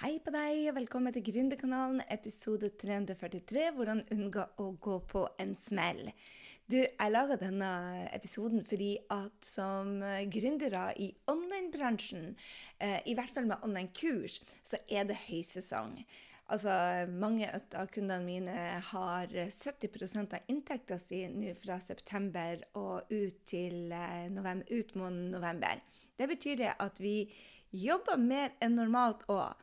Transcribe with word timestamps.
Hei 0.00 0.14
på 0.24 0.32
deg, 0.32 0.62
og 0.70 0.78
velkommen 0.78 1.12
til 1.12 1.20
Gründerkanalen, 1.26 1.98
episode 2.08 2.70
343, 2.80 3.66
hvordan 3.76 3.98
unngå 4.14 4.46
å 4.56 4.70
gå 4.80 4.94
på 5.10 5.26
en 5.44 5.52
smell. 5.60 6.08
Du, 6.64 6.78
jeg 6.78 7.12
laga 7.12 7.36
denne 7.36 7.68
episoden 8.08 8.64
fordi 8.64 8.94
at 9.12 9.44
som 9.44 9.98
gründere 10.32 10.86
i 11.04 11.10
online-bransjen, 11.28 12.32
eh, 12.80 12.96
i 13.12 13.18
hvert 13.18 13.36
fall 13.36 13.52
med 13.52 13.60
online-kurs, 13.60 14.40
så 14.64 14.80
er 14.88 15.04
det 15.04 15.20
høysesong. 15.26 15.98
Altså, 16.50 16.72
mange 17.12 17.46
av 17.52 17.92
kundene 17.92 18.24
mine 18.24 18.56
har 18.88 19.28
70% 19.36 20.32
av 20.34 20.48
inntekta 20.50 20.96
si 20.98 21.20
nå 21.28 21.52
fra 21.60 21.76
september 21.76 22.64
og 22.80 23.12
ut 23.12 23.44
til 23.52 23.92
eh, 23.92 24.32
november, 24.32 24.64
ut 24.72 24.96
mot 24.96 25.12
november. 25.36 25.84
Det 26.16 26.26
betyr 26.32 26.56
det 26.64 26.72
at 26.80 26.98
vi 27.04 27.28
jobber 27.70 28.20
mer 28.20 28.54
enn 28.62 28.76
normalt 28.78 29.26
òg. 29.30 29.58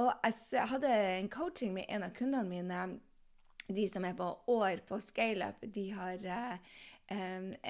Og 0.00 0.12
jeg 0.24 0.68
hadde 0.70 0.92
en 1.18 1.28
coaching 1.32 1.74
med 1.74 1.88
en 1.88 2.06
av 2.06 2.14
kundene 2.16 2.48
mine. 2.48 2.84
De 3.72 3.84
som 3.88 4.04
er 4.04 4.16
på 4.18 4.28
år 4.50 4.80
på 4.88 4.98
ScaleUp, 5.00 5.60
de 5.74 5.84
har 5.94 6.24
eh, 6.24 6.72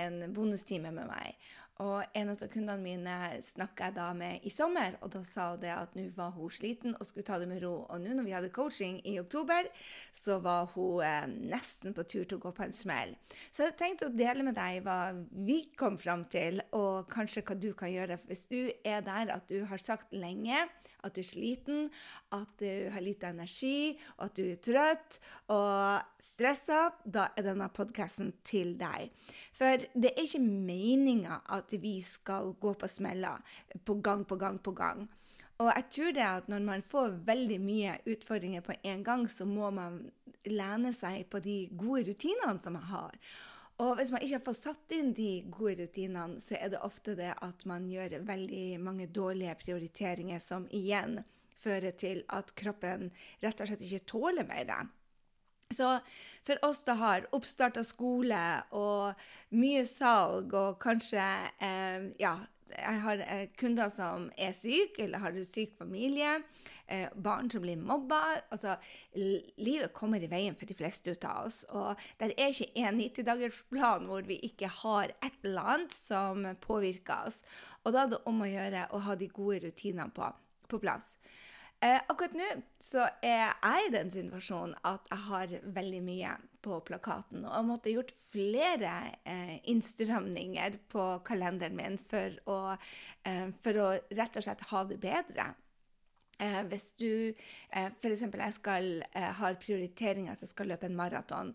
en 0.04 0.22
bonustime 0.34 0.92
med 0.94 1.10
meg. 1.10 1.34
Og 1.80 2.04
en 2.14 2.28
av 2.28 2.42
kundene 2.52 2.82
mine 2.82 3.14
snakka 3.42 3.88
jeg 3.88 3.96
da 3.96 4.10
med 4.14 4.44
i 4.44 4.50
sommer, 4.52 4.98
og 5.00 5.14
da 5.14 5.22
sa 5.24 5.48
hun 5.54 5.62
det 5.62 5.70
at 5.72 5.94
nå 5.96 6.04
var 6.14 6.34
hun 6.36 6.52
sliten 6.52 6.92
og 6.98 7.06
skulle 7.08 7.24
ta 7.26 7.38
det 7.40 7.48
med 7.48 7.62
ro. 7.64 7.86
Og 7.88 8.02
nå 8.02 8.12
når 8.12 8.26
vi 8.26 8.34
hadde 8.36 8.52
coaching 8.52 8.98
i 9.08 9.16
oktober, 9.22 9.70
så 10.12 10.36
var 10.44 10.68
hun 10.74 11.00
eh, 11.06 11.24
nesten 11.54 11.96
på 11.96 12.04
tur 12.04 12.26
til 12.26 12.36
å 12.36 12.44
gå 12.44 12.52
på 12.54 12.66
en 12.66 12.76
smell. 12.76 13.16
Så 13.50 13.64
jeg 13.64 13.78
tenkte 13.80 14.10
å 14.10 14.14
dele 14.14 14.44
med 14.44 14.58
deg 14.58 14.82
hva 14.84 15.14
vi 15.32 15.62
kom 15.78 15.96
fram 16.00 16.26
til, 16.28 16.60
og 16.76 17.08
kanskje 17.12 17.44
hva 17.48 17.56
du 17.56 17.72
kan 17.78 17.92
gjøre. 17.92 18.20
Hvis 18.28 18.46
du 18.52 18.60
er 18.84 19.00
der 19.06 19.32
at 19.32 19.48
du 19.48 19.62
har 19.70 19.80
sagt 19.80 20.12
lenge 20.12 20.66
at 21.02 21.14
du 21.14 21.22
er 21.22 21.28
sliten, 21.28 21.88
at 22.34 22.52
du 22.60 22.90
har 22.94 23.04
lite 23.04 23.30
energi, 23.32 23.94
og 24.18 24.26
at 24.28 24.36
du 24.38 24.44
er 24.46 24.60
trøtt 24.62 25.18
og 25.52 26.22
stressa, 26.22 26.84
da 27.04 27.28
er 27.36 27.48
denne 27.48 27.68
podkasten 27.74 28.32
til 28.46 28.76
deg. 28.80 29.10
For 29.56 29.82
det 29.94 30.12
er 30.12 30.26
ikke 30.26 30.42
meninga 30.42 31.42
at 31.56 31.74
vi 31.82 31.98
skal 32.04 32.54
gå 32.60 32.74
på 32.78 32.90
smeller 32.90 33.42
på 33.84 33.98
gang 34.04 34.24
på 34.28 34.38
gang 34.40 34.62
på 34.62 34.74
gang. 34.76 35.06
Og 35.62 35.70
jeg 35.70 35.84
tror 35.94 36.12
det 36.16 36.26
at 36.26 36.48
når 36.50 36.64
man 36.66 36.82
får 36.82 37.18
veldig 37.26 37.58
mye 37.62 37.94
utfordringer 38.08 38.64
på 38.66 38.74
en 38.82 39.04
gang, 39.04 39.28
så 39.30 39.46
må 39.46 39.70
man 39.70 40.00
lene 40.48 40.90
seg 40.96 41.28
på 41.30 41.38
de 41.44 41.56
gode 41.78 42.08
rutinene 42.10 42.58
som 42.62 42.74
man 42.78 42.88
har. 42.90 43.18
Og 43.80 43.96
hvis 43.98 44.12
man 44.12 44.22
ikke 44.22 44.42
fått 44.44 44.60
satt 44.60 44.94
inn 44.94 45.12
de 45.16 45.42
gode 45.50 45.80
rutinene, 45.80 46.40
så 46.42 46.58
er 46.58 46.72
det 46.74 46.82
ofte 46.84 47.16
det 47.18 47.32
at 47.34 47.64
man 47.68 47.88
gjør 47.90 48.20
veldig 48.28 48.66
mange 48.82 49.08
dårlige 49.08 49.56
prioriteringer 49.62 50.42
som 50.42 50.68
igjen 50.70 51.22
fører 51.62 51.94
til 51.96 52.24
at 52.34 52.52
kroppen 52.58 53.10
rett 53.42 53.62
og 53.62 53.70
slett 53.70 53.84
ikke 53.86 54.08
tåler 54.12 54.46
mer. 54.48 54.74
Så 55.72 55.88
for 56.44 56.60
oss 56.66 56.82
som 56.84 57.00
har 57.00 57.26
oppstart 57.32 57.80
skole 57.86 58.40
og 58.76 59.16
mye 59.56 59.84
salg 59.88 60.52
og 60.52 60.76
kanskje 60.82 61.24
eh, 61.64 62.10
ja, 62.20 62.36
jeg 62.76 63.00
har 63.04 63.22
eh, 63.26 63.44
kunder 63.58 63.90
som 63.92 64.28
er 64.40 64.54
syke, 64.56 65.04
eller 65.04 65.22
har 65.22 65.36
syk 65.46 65.74
familie, 65.78 66.38
eh, 66.86 67.08
barn 67.14 67.50
som 67.50 67.64
blir 67.64 67.80
mobba. 67.80 68.20
Altså, 68.54 68.76
livet 69.14 69.92
kommer 69.96 70.22
i 70.22 70.30
veien 70.30 70.56
for 70.58 70.68
de 70.68 70.76
fleste 70.78 71.14
ut 71.14 71.24
av 71.28 71.46
oss. 71.46 71.62
Og 71.70 72.00
det 72.20 72.32
er 72.36 72.52
ikke 72.52 72.70
en 72.86 73.00
90-dagersplan 73.00 74.08
hvor 74.10 74.26
vi 74.28 74.40
ikke 74.48 74.70
har 74.82 75.14
et 75.22 75.38
eller 75.44 75.72
annet 75.76 75.96
som 75.96 76.46
påvirker 76.62 77.28
oss. 77.28 77.42
Og 77.84 77.94
da 77.94 78.04
er 78.04 78.14
det 78.14 78.22
om 78.30 78.42
å 78.42 78.50
gjøre 78.50 78.88
å 78.92 79.02
ha 79.06 79.16
de 79.18 79.30
gode 79.32 79.62
rutinene 79.66 80.10
på, 80.14 80.28
på 80.68 80.82
plass. 80.82 81.16
Eh, 81.82 81.98
akkurat 82.06 82.34
nå 82.38 82.46
så 82.78 83.08
er 83.26 83.48
jeg 83.48 83.86
i 83.88 83.90
den 83.90 84.10
situasjonen 84.14 84.76
at 84.86 85.08
jeg 85.10 85.24
har 85.24 85.54
veldig 85.74 86.02
mye 86.06 86.34
på 86.62 86.76
plakaten. 86.86 87.42
Og 87.42 87.56
jeg 87.56 87.66
måtte 87.66 87.94
gjort 87.94 88.12
flere 88.14 88.92
eh, 89.26 89.56
innstramninger 89.72 90.78
på 90.92 91.06
kalenderen 91.26 91.74
min 91.74 91.98
for 91.98 92.38
å, 92.46 92.58
eh, 93.26 93.48
for 93.64 93.82
å 93.82 93.88
rett 94.14 94.38
og 94.38 94.46
slett 94.46 94.62
ha 94.70 94.84
det 94.86 95.00
bedre. 95.02 95.48
Eh, 96.38 96.60
hvis 96.70 96.92
du 97.02 97.10
eh, 97.34 97.88
f.eks. 97.90 98.28
jeg 98.30 98.58
skal, 98.60 98.92
eh, 99.10 99.32
har 99.40 99.58
prioritering 99.62 100.30
at 100.30 100.42
jeg 100.42 100.52
skal 100.54 100.70
løpe 100.70 100.86
en 100.86 100.98
maraton, 100.98 101.50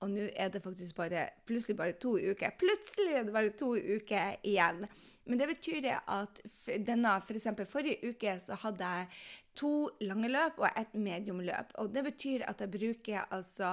og 0.00 0.12
nå 0.12 0.28
er 0.32 0.52
det 0.52 0.62
faktisk 0.64 0.96
bare, 0.96 1.26
plutselig 1.48 1.76
bare 1.76 1.96
to 2.00 2.14
uker. 2.16 2.52
Plutselig 2.60 3.16
er 3.16 3.24
det 3.24 3.34
bare 3.34 3.52
to 3.56 3.74
uker 3.76 4.36
igjen. 4.48 4.86
Men 5.28 5.38
det 5.38 5.48
betyr 5.50 5.82
det 5.84 5.98
at 6.08 6.40
denne. 6.86 7.18
For 7.26 7.64
forrige 7.68 8.08
uke 8.08 8.32
så 8.40 8.56
hadde 8.62 8.88
jeg 8.96 9.10
to 9.60 9.74
lange 10.08 10.30
løp 10.32 10.60
og 10.62 10.70
et 10.70 10.96
mediumløp. 10.96 11.76
Og 11.82 11.92
det 11.94 12.04
betyr 12.08 12.46
at 12.48 12.62
jeg 12.64 12.72
bruker 12.72 13.26
altså 13.28 13.72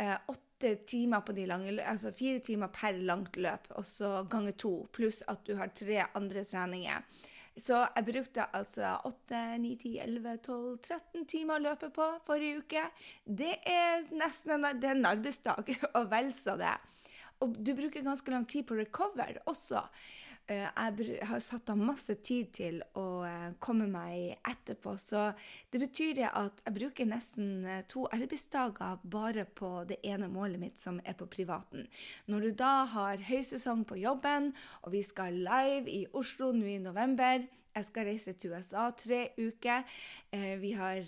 eh, 0.00 0.16
åtte 0.32 0.76
timer 0.88 1.24
på 1.26 1.34
de 1.36 1.44
lange 1.50 1.74
løp, 1.74 1.84
altså 1.94 2.14
fire 2.16 2.40
timer 2.44 2.72
per 2.72 2.96
langt 3.02 3.36
løp, 3.36 3.68
og 3.76 3.84
så 3.86 4.22
ganger 4.30 4.56
to, 4.58 4.72
pluss 4.94 5.22
at 5.28 5.44
du 5.46 5.56
har 5.58 5.74
tre 5.74 6.04
andre 6.14 6.44
treninger. 6.48 7.20
Så 7.52 7.82
jeg 7.84 8.06
brukte 8.06 8.46
altså 8.56 8.94
8, 9.04 9.58
9, 9.60 9.74
10, 9.82 9.98
11, 10.06 10.36
12, 10.46 10.78
13 10.88 11.26
timer 11.28 11.58
å 11.58 11.64
løpe 11.66 11.90
på 11.92 12.06
forrige 12.24 12.62
uke. 12.62 12.84
Det 13.26 13.58
er 13.68 14.06
nesten 14.16 14.56
en, 14.56 14.70
det 14.80 14.88
er 14.88 14.96
en 14.96 15.10
arbeidsdag, 15.10 15.74
og 15.98 16.08
vel 16.14 16.32
så 16.36 16.56
det. 16.60 16.72
Og 17.42 17.56
du 17.58 17.74
bruker 17.76 18.04
ganske 18.06 18.30
lang 18.30 18.46
tid 18.48 18.66
på 18.68 18.78
recover 18.78 19.42
også. 19.50 19.82
Eh, 20.50 20.66
jeg 20.66 21.18
har 21.28 21.38
satt 21.38 21.70
av 21.70 21.78
masse 21.78 22.16
tid 22.26 22.48
til 22.56 22.80
å 22.98 23.22
eh, 23.22 23.52
komme 23.62 23.86
meg 23.90 24.40
etterpå, 24.48 24.96
så 24.98 25.28
det 25.70 25.78
betyr 25.84 26.16
det 26.18 26.28
at 26.28 26.64
jeg 26.66 26.76
bruker 26.80 27.06
nesten 27.06 27.62
eh, 27.62 27.84
to 27.86 28.08
arbeidsdager 28.10 28.98
bare 29.04 29.46
på 29.46 29.70
det 29.86 30.00
ene 30.02 30.26
målet 30.32 30.58
mitt, 30.58 30.82
som 30.82 30.98
er 31.06 31.14
på 31.18 31.30
privaten. 31.30 31.86
Når 32.26 32.48
du 32.48 32.50
da 32.58 32.72
har 32.90 33.22
høysesong 33.28 33.86
på 33.86 34.00
jobben, 34.02 34.50
og 34.82 34.96
vi 34.96 35.04
skal 35.06 35.38
live 35.46 35.86
i 35.90 36.04
Oslo 36.12 36.50
nå 36.56 36.74
i 36.74 36.78
november 36.82 37.46
Jeg 37.72 37.86
skal 37.86 38.04
reise 38.04 38.34
til 38.36 38.52
USA 38.52 38.90
tre 38.92 39.30
uker. 39.38 39.86
Vi 40.60 40.72
har 40.76 40.98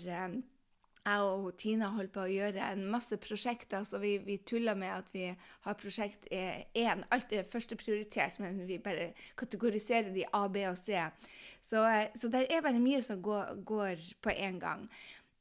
jeg 1.05 1.25
og 1.45 1.49
Tina 1.61 1.91
holder 1.93 2.11
på 2.13 2.23
å 2.23 2.31
gjøre 2.31 2.69
en 2.73 2.85
masse 2.89 3.17
prosjekter, 3.21 3.83
så 3.85 3.99
vi, 4.01 4.15
vi 4.25 4.39
tuller 4.47 4.77
med 4.79 4.93
at 4.93 5.11
vi 5.13 5.27
har 5.29 5.77
prosjekt 5.77 6.25
én. 6.31 7.03
Alt 7.13 7.33
er 7.35 7.45
førsteprioritert, 7.49 8.39
men 8.41 8.63
vi 8.65 8.79
bare 8.81 9.11
kategoriserer 9.37 10.09
de 10.15 10.25
A, 10.33 10.47
B 10.49 10.65
og 10.69 10.79
C. 10.79 10.97
Så, 11.61 11.83
så 12.17 12.31
det 12.33 12.47
er 12.49 12.65
bare 12.65 12.81
mye 12.81 13.03
som 13.05 13.21
går, 13.25 13.61
går 13.67 14.01
på 14.25 14.33
én 14.33 14.57
gang. 14.61 14.87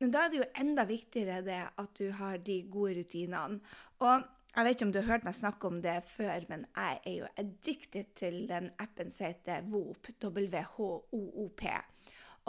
Men 0.02 0.12
da 0.12 0.24
er 0.24 0.32
det 0.32 0.40
jo 0.42 0.52
enda 0.60 0.84
viktigere 0.88 1.40
det 1.46 1.62
at 1.80 1.98
du 1.98 2.10
har 2.18 2.40
de 2.44 2.60
gode 2.68 2.98
rutinene. 2.98 3.60
Og 4.04 4.24
jeg 4.54 4.66
vet 4.66 4.76
ikke 4.76 4.86
om 4.86 4.92
du 4.94 5.00
har 5.00 5.08
hørt 5.08 5.24
meg 5.26 5.34
snakke 5.34 5.66
om 5.70 5.80
det 5.82 5.96
før, 6.06 6.44
men 6.50 6.66
jeg 6.76 7.00
er 7.00 7.14
jo 7.16 7.30
addicted 7.40 8.12
til 8.18 8.44
den 8.50 8.68
appen 8.78 9.10
som 9.10 9.26
heter 9.30 9.64
WHOOP. 9.66 10.12
W-H-O-O-P. 10.20 11.64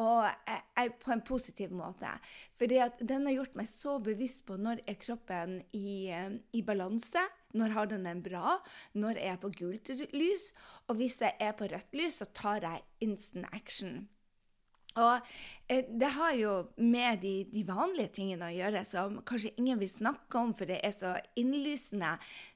Og 0.02 0.26
jeg, 0.28 0.92
på 1.00 1.14
en 1.14 1.24
positiv 1.24 1.72
måte. 1.72 2.10
At 2.60 3.00
den 3.00 3.28
har 3.28 3.38
gjort 3.38 3.56
meg 3.56 3.70
så 3.72 3.96
bevisst 4.04 4.44
på 4.48 4.58
når 4.60 4.82
er 4.92 4.98
kroppen 5.00 5.62
i, 5.72 6.12
i 6.52 6.64
balanse. 6.68 7.24
Når 7.56 7.76
har 7.78 7.88
den 7.88 8.04
den 8.10 8.24
bra? 8.24 8.58
Når 8.94 9.16
er 9.16 9.30
jeg 9.30 9.42
på 9.46 9.54
gult 9.62 9.94
lys? 10.12 10.50
Og 10.90 11.00
hvis 11.00 11.22
jeg 11.24 11.38
er 11.40 11.56
på 11.56 11.70
rødt 11.72 11.96
lys, 11.96 12.20
så 12.20 12.28
tar 12.36 12.68
jeg 12.68 12.84
instant 13.08 13.48
action. 13.56 14.04
Og 14.96 15.28
eh, 15.68 15.84
det 15.90 16.10
har 16.16 16.36
jo 16.40 16.52
med 16.80 17.20
de, 17.20 17.34
de, 17.52 17.66
vanlige 17.68 18.14
tingene 18.16 18.48
å 18.48 18.56
gjøre 18.56 18.84
som 18.88 19.18
kanskje 19.28 19.52
ingen 19.60 19.82
vil 19.82 19.92
snakke 19.92 20.40
om, 20.40 20.54
for 20.56 20.70
det 20.70 20.78
er 20.88 20.94
så 20.96 21.12
innlysende. 21.40 22.14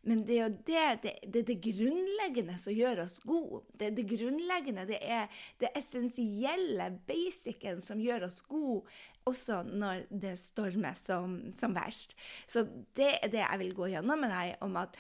Men 0.08 0.24
det 0.28 0.38
er 0.38 0.46
jo 0.46 0.54
det, 0.70 0.86
det, 1.04 1.14
det, 1.36 1.44
det 1.50 1.58
grunnleggende 1.66 2.56
som 2.62 2.76
gjør 2.76 3.04
oss 3.04 3.20
gode. 3.26 3.66
Det, 3.76 3.92
det 3.98 4.08
grunnleggende, 4.08 4.88
det 4.88 5.02
er 5.04 5.44
det 5.60 5.74
essensielle, 5.80 6.92
basicen, 7.10 7.84
som 7.84 8.00
gjør 8.04 8.30
oss 8.30 8.42
gode 8.48 8.86
også 9.30 9.62
når 9.68 10.08
det 10.10 10.38
stormer 10.40 10.96
som, 10.98 11.40
som 11.60 11.76
verst. 11.76 12.16
Så 12.48 12.64
det 12.98 13.18
er 13.20 13.34
det 13.34 13.44
jeg 13.44 13.64
vil 13.66 13.76
gå 13.78 13.92
gjennom 13.92 14.24
med 14.24 14.32
deg 14.34 14.64
om 14.66 14.80
at 14.80 14.96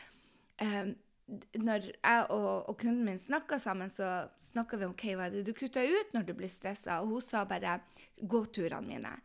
um, 0.61 0.91
når 1.57 1.89
jeg 1.91 2.23
og, 2.33 2.69
og, 2.69 2.75
kunden 2.79 3.03
min 3.05 3.19
snakka 3.21 3.59
sammen, 3.61 3.91
så 3.93 4.29
snakka 4.41 4.79
vi 4.79 4.87
om 4.87 4.95
okay, 4.95 5.15
hva 5.17 5.27
er 5.27 5.37
det 5.37 5.45
du 5.47 5.53
kutter 5.57 5.85
ut 5.85 6.15
når 6.15 6.27
du 6.27 6.33
blir 6.37 6.51
stressa, 6.51 7.01
og 7.03 7.13
hun 7.13 7.25
sa 7.25 7.45
bare 7.45 7.79
'gåturene 8.19 8.87
mine'. 8.87 9.19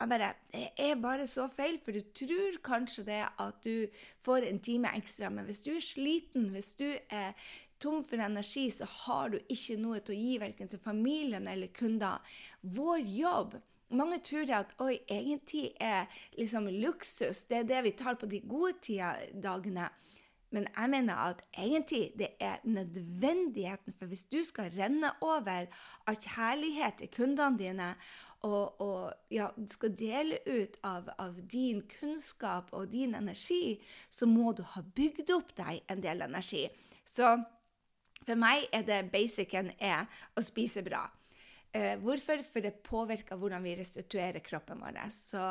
Jeg 0.00 0.08
bare, 0.08 0.34
Det 0.52 0.70
er 0.78 0.94
bare 0.94 1.26
så 1.26 1.48
feil, 1.48 1.80
for 1.84 1.92
du 1.92 2.00
tror 2.14 2.58
kanskje 2.62 3.04
det 3.04 3.24
at 3.38 3.64
du 3.64 3.88
får 4.22 4.46
en 4.46 4.60
time 4.60 4.88
ekstra, 4.94 5.28
men 5.28 5.44
hvis 5.44 5.60
du 5.60 5.72
er 5.74 5.80
sliten, 5.80 6.50
hvis 6.50 6.74
du 6.74 6.86
er 7.10 7.32
tom 7.80 8.04
for 8.04 8.16
energi, 8.16 8.70
så 8.70 8.84
har 8.84 9.28
du 9.28 9.38
ikke 9.48 9.76
noe 9.76 9.98
til 9.98 10.14
å 10.14 10.18
gi 10.18 10.38
verken 10.38 10.68
til 10.68 10.78
familien 10.78 11.48
eller 11.48 11.66
kunder. 11.66 12.22
Vår 12.62 13.02
jobb 13.02 13.58
mange 13.90 14.18
tror 14.24 14.50
at 14.52 14.74
oi, 14.84 14.98
egentlig 15.08 15.70
er 15.80 16.06
liksom 16.36 16.68
luksus, 16.82 17.44
det 17.48 17.62
er 17.62 17.68
det 17.68 17.84
vi 17.86 17.94
tar 17.96 18.18
på 18.20 18.28
de 18.28 18.42
gode 18.44 18.76
tida, 18.84 19.14
dagene. 19.32 19.88
Men 20.50 20.66
jeg 20.76 20.90
mener 20.90 21.14
at 21.14 21.42
egentlig 21.58 22.12
det 22.18 22.28
er 22.40 22.56
nødvendigheten. 22.64 23.94
For 23.98 24.06
hvis 24.06 24.24
du 24.24 24.40
skal 24.44 24.72
renne 24.78 25.10
over 25.20 25.66
av 26.06 26.16
kjærlighet 26.16 27.02
til 27.02 27.12
kundene 27.12 27.58
dine, 27.58 27.90
og, 28.46 28.80
og 28.80 29.12
ja, 29.34 29.48
skal 29.66 29.92
dele 29.98 30.38
ut 30.46 30.78
av, 30.86 31.10
av, 31.18 31.36
din 31.50 31.82
kunnskap 31.98 32.72
og 32.72 32.92
din 32.92 33.14
energi, 33.18 33.82
så 34.10 34.26
må 34.26 34.52
du 34.52 34.62
ha 34.62 34.82
bygd 34.82 35.30
opp 35.34 35.54
deg 35.58 35.82
en 35.90 36.02
del 36.02 36.22
energi. 36.22 36.68
Så 37.04 37.36
for 38.24 38.38
meg 38.38 38.68
er 38.72 38.86
det 38.86 39.04
basicen 39.12 39.72
er 39.78 40.06
å 40.36 40.44
spise 40.44 40.84
bra. 40.86 41.06
Eh, 41.76 41.98
hvorfor? 42.00 42.40
For 42.48 42.64
det 42.64 42.78
påvirker 42.86 43.36
hvordan 43.36 43.60
vi 43.66 43.74
restituerer 43.76 44.40
kroppen 44.44 44.80
vår. 44.80 44.96
Så 45.12 45.42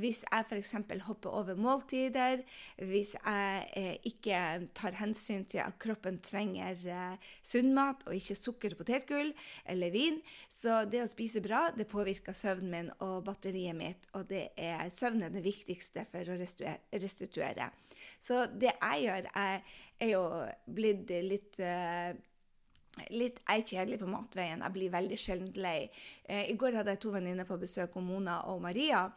hvis 0.00 0.22
jeg 0.24 0.46
f.eks. 0.48 0.72
hopper 1.04 1.34
over 1.42 1.58
måltider, 1.60 2.40
hvis 2.80 3.12
jeg 3.18 3.66
eh, 3.76 3.96
ikke 4.08 4.40
tar 4.78 4.96
hensyn 4.96 5.44
til 5.44 5.60
at 5.60 5.76
kroppen 5.80 6.20
trenger 6.24 6.80
eh, 6.88 7.32
sunn 7.44 7.74
mat 7.76 8.06
og 8.08 8.16
ikke 8.16 8.38
sukker 8.38 8.76
potetgull 8.78 9.34
eller 9.68 9.92
vin, 9.92 10.22
så 10.48 10.86
det 10.88 11.04
å 11.04 11.10
spise 11.10 11.44
bra 11.44 11.66
det 11.76 11.88
påvirker 11.90 12.36
søvnen 12.36 12.72
min 12.72 12.88
og 13.04 13.26
batteriet 13.28 13.76
mitt. 13.76 14.08
Og 14.16 14.24
det 14.30 14.48
er 14.56 14.88
søvnen 14.94 15.36
det 15.36 15.44
viktigste 15.44 16.06
for 16.08 16.32
å 16.32 16.38
restituere. 16.38 17.68
Så 18.20 18.46
det 18.56 18.72
jeg 18.72 19.04
gjør, 19.04 19.28
er, 19.36 19.76
er 20.00 20.12
jo 20.14 20.24
blitt 20.72 21.12
litt 21.28 21.60
uh, 21.60 22.16
litt, 23.10 23.40
Jeg 23.48 23.62
er 23.62 23.66
kjedelig 23.66 23.98
på 24.00 24.10
matveien. 24.10 24.62
Jeg 24.62 24.72
blir 24.72 24.90
veldig 24.92 25.18
sjelden 25.18 25.52
lei. 25.62 25.90
Eh, 26.24 26.50
I 26.50 26.56
går 26.56 26.78
hadde 26.78 26.94
jeg 26.94 27.00
to 27.04 27.10
venninner 27.14 27.44
på 27.44 27.58
besøk, 27.58 27.96
Mona 27.96 28.40
og 28.50 28.62
Maria. 28.62 29.08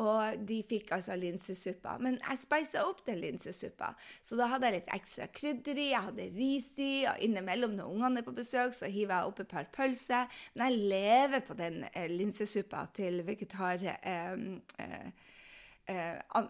Og 0.00 0.38
de 0.48 0.62
fikk 0.64 0.94
altså 0.96 1.16
linsesuppa. 1.20 1.98
Men 2.00 2.16
jeg 2.22 2.40
spisa 2.40 2.84
opp 2.88 3.02
den 3.04 3.20
linsesuppa. 3.20 3.90
Så 4.24 4.38
da 4.40 4.46
hadde 4.48 4.70
jeg 4.70 4.78
litt 4.78 4.94
ekstra 4.96 5.26
krydder 5.28 5.80
i, 5.82 5.90
jeg 5.90 6.06
hadde 6.06 6.28
ris 6.36 6.70
i, 6.80 6.92
og 7.10 7.20
innimellom 7.26 7.76
når 7.76 7.92
ungene 7.92 8.22
er 8.22 8.26
på 8.26 8.36
besøk, 8.36 8.72
så 8.76 8.88
hiver 8.88 9.18
jeg 9.18 9.32
opp 9.32 9.42
et 9.44 9.52
par 9.52 9.68
pølser. 9.74 10.40
Men 10.54 10.70
jeg 10.70 10.88
lever 10.94 11.44
på 11.44 11.58
den 11.60 11.84
eh, 11.92 12.08
linsesuppa 12.12 12.86
til 12.96 13.20
vegetar... 13.28 13.84
Eh, 14.00 14.48
eh, 14.80 15.30
Eh, 15.90 16.18
an, 16.38 16.46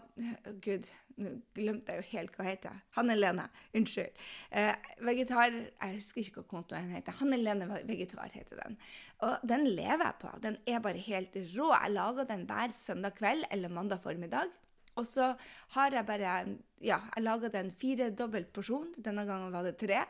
Gud, 0.60 0.88
nå 1.16 1.30
glemte 1.56 1.94
jeg 1.94 2.02
jo 2.02 2.08
helt 2.18 2.34
hva 2.36 2.46
heter. 2.46 2.80
Hanne 2.96 3.16
Lene. 3.16 3.46
Unnskyld. 3.76 4.18
Eh, 4.50 4.72
vegetar 5.06 5.54
Jeg 5.54 5.94
husker 5.94 6.20
ikke 6.20 6.42
hva 6.42 6.48
kontoen 6.50 6.92
heter. 6.92 7.16
Hanne 7.20 7.38
Lene 7.40 7.68
Vegetar 7.88 8.32
heter 8.34 8.60
den. 8.60 8.76
Og 9.24 9.46
den 9.48 9.64
lever 9.70 10.04
jeg 10.04 10.18
på. 10.20 10.34
Den 10.44 10.58
er 10.68 10.84
bare 10.84 11.06
helt 11.08 11.38
rå. 11.54 11.70
Jeg 11.72 11.94
lager 11.96 12.28
den 12.28 12.44
hver 12.50 12.76
søndag 12.76 13.16
kveld 13.16 13.48
eller 13.50 13.72
mandag 13.72 14.04
formiddag. 14.04 14.52
Og 15.00 15.06
så 15.08 15.32
har 15.76 15.94
jeg 15.96 16.06
bare 16.06 16.36
Ja, 16.82 16.98
jeg 17.14 17.22
lager 17.22 17.48
den 17.48 17.70
fire 17.70 18.10
dobbelt 18.10 18.52
porsjon. 18.52 18.88
Denne 18.98 19.22
gangen 19.24 19.52
var 19.54 19.62
det 19.62 19.76
tre. 19.78 20.00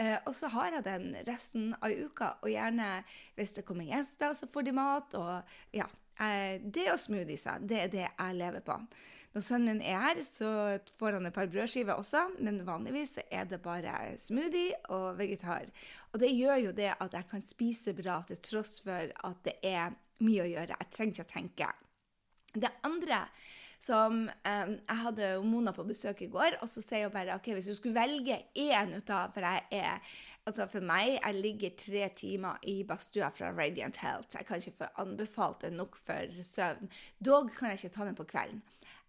Eh, 0.00 0.16
og 0.24 0.34
så 0.34 0.48
har 0.48 0.72
jeg 0.72 0.84
den 0.86 1.10
resten 1.28 1.74
av 1.78 1.92
uka. 1.92 2.38
Og 2.42 2.48
gjerne 2.48 3.04
hvis 3.36 3.52
det 3.52 3.66
kommer 3.68 3.84
gjester, 3.84 4.32
så 4.32 4.48
får 4.48 4.64
de 4.64 4.72
mat. 4.72 5.14
Og 5.14 5.42
ja, 5.76 5.84
det 6.18 6.86
og 6.92 6.98
smoothies, 7.00 7.48
det 7.66 7.80
er 7.82 7.92
det 7.92 8.06
jeg 8.06 8.38
lever 8.38 8.64
på. 8.64 8.78
Når 9.34 9.42
sønnen 9.42 9.80
min 9.80 9.82
er 9.82 9.98
her, 9.98 10.20
så 10.22 10.48
får 10.94 11.16
han 11.16 11.26
et 11.26 11.34
par 11.34 11.48
brødskiver 11.50 11.98
også, 11.98 12.20
men 12.38 12.60
vanligvis 12.66 13.16
er 13.24 13.48
det 13.50 13.58
bare 13.64 14.12
smoothie 14.22 14.76
og 14.94 15.18
vegetar. 15.18 15.66
Og 16.12 16.22
det 16.22 16.30
gjør 16.30 16.60
jo 16.68 16.74
det 16.76 16.92
at 16.94 17.16
jeg 17.18 17.28
kan 17.32 17.42
spise 17.42 17.96
bra 17.98 18.20
til 18.28 18.38
tross 18.38 18.78
for 18.84 19.10
at 19.10 19.40
det 19.46 19.56
er 19.66 19.96
mye 20.22 20.44
å 20.44 20.52
gjøre. 20.52 20.78
Jeg 20.78 20.92
trenger 20.94 21.16
ikke 21.16 21.26
å 21.26 21.32
tenke. 21.32 21.72
Det 22.54 22.70
andre 22.86 23.24
som 23.82 24.20
um, 24.30 24.30
Jeg 24.78 25.00
hadde 25.02 25.30
Mona 25.44 25.72
på 25.74 25.84
besøk 25.84 26.22
i 26.24 26.30
går, 26.30 26.60
og 26.62 26.70
så 26.70 26.80
sier 26.80 27.08
hun 27.08 27.14
bare 27.16 27.34
OK, 27.34 27.50
hvis 27.56 27.66
du 27.68 27.74
skulle 27.76 27.98
velge 27.98 28.38
én 28.54 28.94
ut 28.94 29.10
av 29.12 29.34
For 29.34 29.44
jeg 29.44 29.82
er 29.82 30.14
Altså 30.44 30.66
For 30.68 30.84
meg 30.84 31.14
jeg 31.14 31.40
ligger 31.40 31.76
tre 31.80 32.08
timer 32.16 32.60
i 32.68 32.82
badstua 32.84 33.30
fra 33.32 33.48
Radiant 33.56 33.96
Health. 34.02 34.36
Jeg 34.36 34.44
kan 34.46 34.60
ikke 34.60 34.82
få 34.82 34.90
anbefalt 35.00 35.64
det 35.64 35.72
nok 35.72 35.96
for 35.96 36.44
søvn. 36.44 36.90
Dog 37.24 37.48
kan 37.54 37.72
jeg 37.72 37.84
ikke 37.84 37.94
ta 37.96 38.04
den 38.04 38.18
på 38.18 38.28
kvelden. 38.28 38.60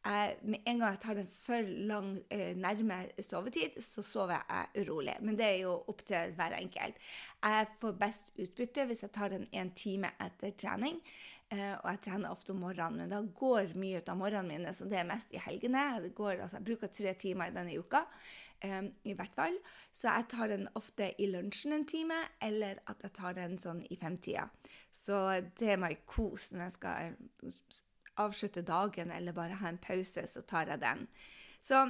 Jeg, 0.05 0.35
med 0.45 0.61
en 0.69 0.79
gang 0.79 0.91
jeg 0.93 1.01
tar 1.01 1.17
den 1.17 1.27
for 1.27 1.69
lang 1.89 2.09
eh, 2.31 2.53
nærme 2.55 3.01
sovetid, 3.19 3.81
så 3.81 4.03
sover 4.05 4.37
jeg 4.37 4.85
urolig. 4.85 5.15
Men 5.21 5.35
det 5.35 5.45
er 5.47 5.63
jo 5.63 5.73
opp 5.89 6.05
til 6.05 6.35
hver 6.37 6.55
enkelt. 6.59 6.99
Jeg 7.43 7.67
får 7.81 7.97
best 7.99 8.31
utbytte 8.37 8.85
hvis 8.85 9.01
jeg 9.03 9.15
tar 9.17 9.33
den 9.33 9.47
en 9.51 9.71
time 9.75 10.13
etter 10.21 10.53
trening. 10.61 11.01
Eh, 11.51 11.73
og 11.73 11.89
jeg 11.89 12.03
trener 12.05 12.31
ofte 12.31 12.53
om 12.53 12.61
morgenen, 12.63 13.01
men 13.01 13.11
da 13.11 13.19
går 13.41 13.75
mye 13.81 13.99
ut 13.99 14.13
av 14.13 14.21
morgenen 14.21 14.53
mine, 14.53 14.71
så 14.77 14.87
det 14.89 15.01
er 15.01 15.09
mest 15.09 15.33
i 15.35 15.41
helgene. 15.41 15.83
Går, 16.15 16.37
altså, 16.37 16.61
jeg 16.61 16.69
bruker 16.69 16.93
tre 16.93 17.17
timer 17.25 17.51
i 17.51 17.57
denne 17.57 17.75
uka 17.81 18.05
um, 18.63 18.89
i 19.03 19.13
hvert 19.17 19.35
fall. 19.35 19.57
Så 19.91 20.09
jeg 20.09 20.27
tar 20.31 20.51
den 20.51 20.67
ofte 20.75 21.11
i 21.21 21.27
lunsjen 21.31 21.75
en 21.75 21.87
time, 21.87 22.17
eller 22.43 22.79
at 22.87 23.03
jeg 23.03 23.15
tar 23.17 23.35
den 23.37 23.57
sånn 23.61 23.83
i 23.89 23.97
femtida. 23.99 24.47
Så 24.91 25.19
det 25.59 25.73
er 25.75 25.81
meg 25.81 26.05
kos 26.09 26.51
når 26.53 26.67
jeg 26.67 26.77
skal 26.77 27.15
avslutte 28.21 28.63
dagen 28.63 29.11
eller 29.11 29.35
bare 29.35 29.59
ha 29.59 29.69
en 29.69 29.81
pause, 29.81 30.23
så 30.27 30.43
tar 30.47 30.71
jeg 30.71 30.83
den. 30.83 31.07
Så 31.61 31.87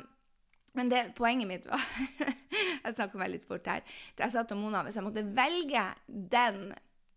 men 0.76 0.90
det, 0.92 1.14
poenget 1.16 1.48
mitt 1.48 1.66
var 1.70 1.84
Jeg 2.86 2.96
snakker 2.98 3.20
meg 3.20 3.32
litt 3.32 3.46
fort 3.48 3.68
her. 3.70 3.84
Jeg 4.20 4.32
sa 4.34 4.44
til 4.44 4.60
Mona 4.60 4.82
hvis 4.86 4.98
jeg 5.00 5.06
måtte 5.06 5.24
velge 5.36 5.84
den 6.06 6.74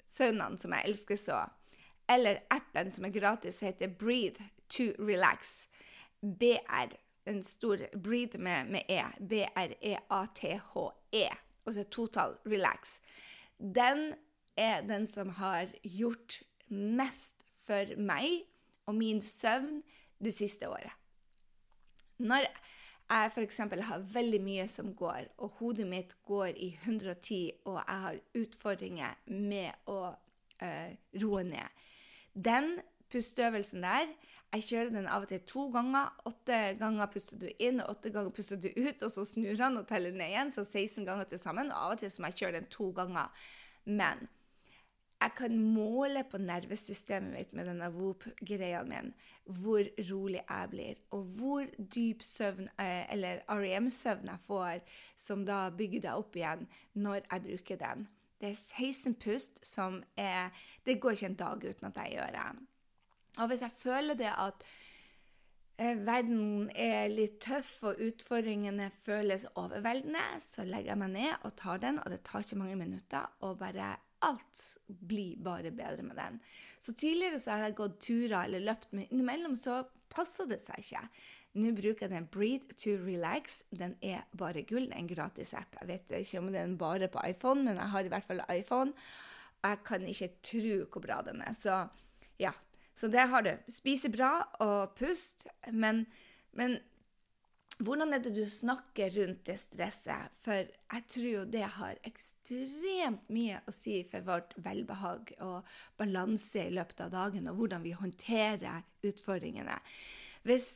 saunaen 0.08 0.56
som 0.60 0.72
jeg 0.76 0.86
elsker 0.88 1.18
så, 1.20 1.40
eller 2.08 2.40
appen 2.54 2.88
som 2.94 3.04
er 3.04 3.12
gratis, 3.12 3.60
heter 3.66 3.90
Breathe 3.92 4.46
to 4.72 4.92
Relax, 4.96 5.66
BR 6.22 6.94
en 7.28 7.42
stor 7.42 7.82
breathe 7.92 8.38
med, 8.38 8.70
med 8.72 8.82
E. 8.88 9.02
B-r-e-a-t-h-e. 9.20 10.90
-E, 11.12 11.36
og 11.64 11.75
så 11.75 11.84
total 11.84 12.36
relax. 12.46 12.98
Den 13.58 14.14
er 14.56 14.80
den 14.80 15.06
som 15.06 15.28
har 15.28 15.69
gjort 15.82 16.42
mest 16.69 17.44
for 17.66 17.96
meg 17.96 18.44
og 18.86 18.94
min 18.94 19.20
søvn 19.22 19.82
det 20.25 20.34
siste 20.34 20.69
året. 20.69 20.92
Når 22.19 22.48
jeg 23.08 23.31
f.eks. 23.32 23.58
har 23.58 23.98
veldig 24.12 24.40
mye 24.42 24.66
som 24.69 24.94
går, 24.94 25.28
og 25.38 25.50
hodet 25.60 25.86
mitt 25.86 26.16
går 26.26 26.56
i 26.56 26.72
110, 26.82 27.50
og 27.64 27.78
jeg 27.78 28.00
har 28.04 28.20
utfordringer 28.34 29.20
med 29.26 29.88
å 29.88 30.00
uh, 30.12 30.90
roe 31.22 31.44
ned 31.46 31.84
Den 32.34 32.78
pusteøvelsen 33.10 33.82
der 33.82 34.10
jeg 34.54 34.64
kjører 34.64 34.94
den 34.94 35.08
av 35.12 35.26
og 35.26 35.28
til 35.28 35.42
to 35.48 35.66
ganger. 35.74 36.08
Åtte 36.28 36.58
ganger 36.80 37.10
puster 37.12 37.40
du 37.40 37.48
inn, 37.60 37.82
åtte 37.84 38.12
ganger 38.14 38.32
puster 38.32 38.60
du 38.60 38.70
ut, 38.72 39.02
og 39.04 39.12
så 39.12 39.24
snur 39.28 39.60
han 39.60 39.76
og 39.76 39.86
teller 39.90 40.14
ned 40.16 40.32
igjen, 40.32 40.52
så 40.54 40.64
16 40.64 41.04
ganger 41.04 41.28
til 41.28 41.40
sammen. 41.42 41.68
Og 41.68 41.76
av 41.76 41.96
og 41.96 42.02
til 42.02 42.14
må 42.22 42.30
jeg 42.30 42.40
kjøre 42.40 42.56
den 42.56 42.70
to 42.72 42.88
ganger. 42.96 43.44
Men 43.84 44.24
jeg 45.18 45.34
kan 45.36 45.58
måle 45.58 46.22
på 46.30 46.38
nervesystemet 46.40 47.34
mitt 47.34 47.52
med 47.56 47.66
denne 47.68 47.90
Whoop-greia 47.92 48.84
min 48.86 49.12
hvor 49.48 49.86
rolig 50.10 50.43
jeg 50.43 50.69
blir, 50.70 50.98
og 51.17 51.22
hvor 51.38 51.69
dyp 51.94 52.22
søvn, 52.22 52.69
eh, 52.78 53.06
eller 53.12 53.40
REM-søvn 53.48 54.28
jeg 54.28 54.44
får, 54.44 54.82
som 55.17 55.46
da 55.48 55.70
bygger 55.72 56.05
deg 56.05 56.20
opp 56.20 56.36
igjen 56.36 56.67
når 56.93 57.22
jeg 57.22 57.44
bruker 57.46 57.81
den. 57.81 58.08
Det 58.38 58.52
er 58.52 58.58
16 58.60 59.17
pust 59.19 59.58
som 59.67 60.02
er 60.17 60.52
Det 60.84 61.00
går 61.00 61.17
ikke 61.17 61.32
en 61.32 61.40
dag 61.40 61.64
uten 61.64 61.88
at 61.88 61.96
jeg 62.05 62.12
gjør 62.19 62.36
det. 62.36 62.67
Og 63.38 63.50
hvis 63.50 63.62
jeg 63.64 63.78
føler 63.78 64.18
det 64.18 64.30
at 64.32 64.66
eh, 65.78 65.98
verden 66.06 66.68
er 66.74 67.08
litt 67.12 67.38
tøff 67.44 67.70
og 67.88 68.02
utfordringene 68.08 68.90
føles 69.04 69.46
overveldende, 69.54 70.24
så 70.42 70.66
legger 70.66 70.94
jeg 70.94 71.02
meg 71.04 71.14
ned 71.14 71.46
og 71.46 71.56
tar 71.60 71.82
den, 71.84 72.02
og 72.02 72.12
det 72.12 72.22
tar 72.26 72.44
ikke 72.44 72.60
mange 72.60 72.78
minutter. 72.82 73.30
og 73.40 73.58
bare 73.62 73.96
Alt 74.26 74.62
blir 74.88 75.36
bare 75.38 75.70
bedre 75.70 76.02
med 76.02 76.16
den. 76.18 76.40
Så 76.82 76.90
tidligere 76.92 77.38
så 77.38 77.54
har 77.54 77.68
jeg 77.68 77.76
gått 77.78 78.00
turer 78.02 78.40
eller 78.40 78.64
løpt, 78.66 78.90
men 78.90 79.06
innimellom 79.12 79.54
så 79.54 79.84
passer 80.10 80.48
det 80.50 80.58
seg 80.58 80.82
ikke. 80.82 81.04
Nå 81.58 81.70
bruker 81.76 82.06
jeg 82.06 82.12
den 82.12 82.26
Breathe 82.30 82.74
to 82.74 82.96
Relax. 83.02 83.62
Den 83.70 83.94
er 84.04 84.26
bare 84.38 84.64
gull. 84.68 84.90
En 84.94 85.08
gratis 85.10 85.54
app. 85.56 85.78
Jeg 85.80 85.88
vet 85.88 86.16
ikke 86.20 86.42
om 86.42 86.50
den 86.52 86.76
bare 86.80 87.08
på 87.10 87.22
iPhone, 87.30 87.64
men 87.64 87.78
jeg 87.80 87.92
har 87.94 88.06
i 88.06 88.12
hvert 88.12 88.26
fall 88.26 88.42
iPhone. 88.52 88.92
Jeg 89.64 89.80
kan 89.86 90.04
ikke 90.06 90.32
tro 90.50 90.76
hvor 90.84 91.04
bra 91.06 91.22
den 91.26 91.42
er. 91.42 91.54
Så 91.56 91.78
ja, 92.38 92.52
så 92.98 93.08
det 93.12 93.28
har 93.31 93.46
du. 93.46 93.52
Spise 93.70 94.10
bra 94.10 94.32
og 94.64 94.96
pust. 94.98 95.46
Men, 95.70 96.02
men 96.58 96.81
hvordan 97.78 98.10
er 98.17 98.22
det 98.24 98.32
du 98.34 98.43
snakker 98.43 99.12
rundt 99.20 99.44
det 99.46 99.55
stresset? 99.60 100.34
For 100.43 100.67
jeg 100.67 101.05
tror 101.14 101.28
jo 101.31 101.44
det 101.46 101.62
har 101.76 102.00
ekstremt 102.08 103.31
mye 103.31 103.60
å 103.62 103.74
si 103.74 104.00
for 104.10 104.26
vårt 104.26 104.56
velbehag 104.64 105.31
og 105.46 105.69
balanse 106.00 106.64
i 106.67 106.74
løpet 106.74 107.05
av 107.06 107.14
dagen, 107.14 107.46
og 107.46 107.60
hvordan 107.60 107.86
vi 107.86 107.94
håndterer 107.94 108.82
utfordringene. 109.06 109.78
Hvis 110.48 110.69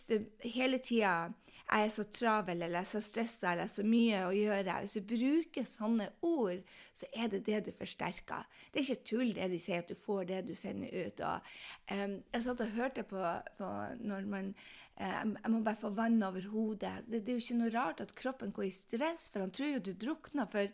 hele 0.47 0.79
tida 0.79 1.33
jeg 1.69 1.87
er 1.87 1.93
så 1.95 2.05
travel 2.13 2.63
eller 2.67 2.87
så 2.89 3.01
stressa 3.01 3.53
eller 3.53 3.71
så 3.71 3.85
mye 3.87 4.25
å 4.27 4.33
gjøre. 4.37 4.79
Hvis 4.85 4.97
du 4.99 5.09
bruker 5.15 5.67
sånne 5.67 6.09
ord, 6.27 6.61
så 6.93 7.09
er 7.17 7.31
det 7.33 7.45
det 7.49 7.63
du 7.69 7.73
forsterker. 7.77 8.45
Det 8.73 8.83
er 8.83 8.89
ikke 8.89 9.09
tull 9.09 9.33
det 9.37 9.49
de 9.53 9.61
sier, 9.63 9.83
at 9.85 9.93
du 9.93 9.99
får 9.99 10.27
det 10.31 10.41
du 10.51 10.55
sender 10.59 10.93
ut. 10.93 11.23
Og, 11.29 11.53
um, 11.95 12.17
jeg 12.35 12.47
satt 12.47 12.65
og 12.65 12.75
hørte 12.77 13.07
på, 13.09 13.23
på 13.59 13.71
når 14.03 14.29
man 14.35 14.51
um, 14.53 15.37
Jeg 15.39 15.55
må 15.55 15.63
bare 15.65 15.81
få 15.81 15.93
vann 15.97 16.21
over 16.27 16.49
hodet. 16.53 16.95
Det, 17.07 17.23
det, 17.23 17.33
er 17.33 17.39
jo 17.39 17.47
ikke 17.47 17.61
noe 17.63 17.75
rart 17.77 18.05
at 18.05 18.17
kroppen 18.19 18.53
går 18.53 18.69
i 18.69 18.75
stress, 18.77 19.31
for 19.33 19.47
han 19.47 19.55
tror 19.55 19.77
jo 19.77 19.87
du 19.87 19.93
drukner. 19.97 20.51
For 20.53 20.69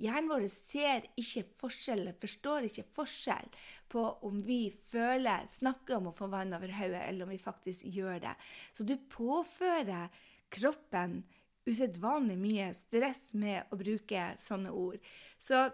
Hjernen 0.00 0.30
vår 0.30 0.46
ser 0.52 1.04
ikke 1.20 1.44
forskjell, 1.60 2.06
forstår 2.20 2.68
ikke 2.70 2.86
forskjell 2.96 3.50
på 3.92 4.04
om 4.26 4.38
vi 4.46 4.62
føler, 4.90 5.44
snakker 5.50 5.98
om 5.98 6.08
å 6.10 6.14
få 6.16 6.30
vann 6.32 6.54
over 6.56 6.72
hodet, 6.72 7.02
eller 7.06 7.26
om 7.26 7.34
vi 7.34 7.40
faktisk 7.40 7.84
gjør 7.90 8.22
det. 8.24 8.34
Så 8.72 8.86
du 8.88 8.96
påfører 9.12 10.08
kroppen 10.50 11.20
usedvanlig 11.68 12.38
mye 12.40 12.70
stress 12.74 13.30
med 13.38 13.70
å 13.70 13.78
bruke 13.78 14.32
sånne 14.40 14.72
ord. 14.72 14.98
Så 15.38 15.68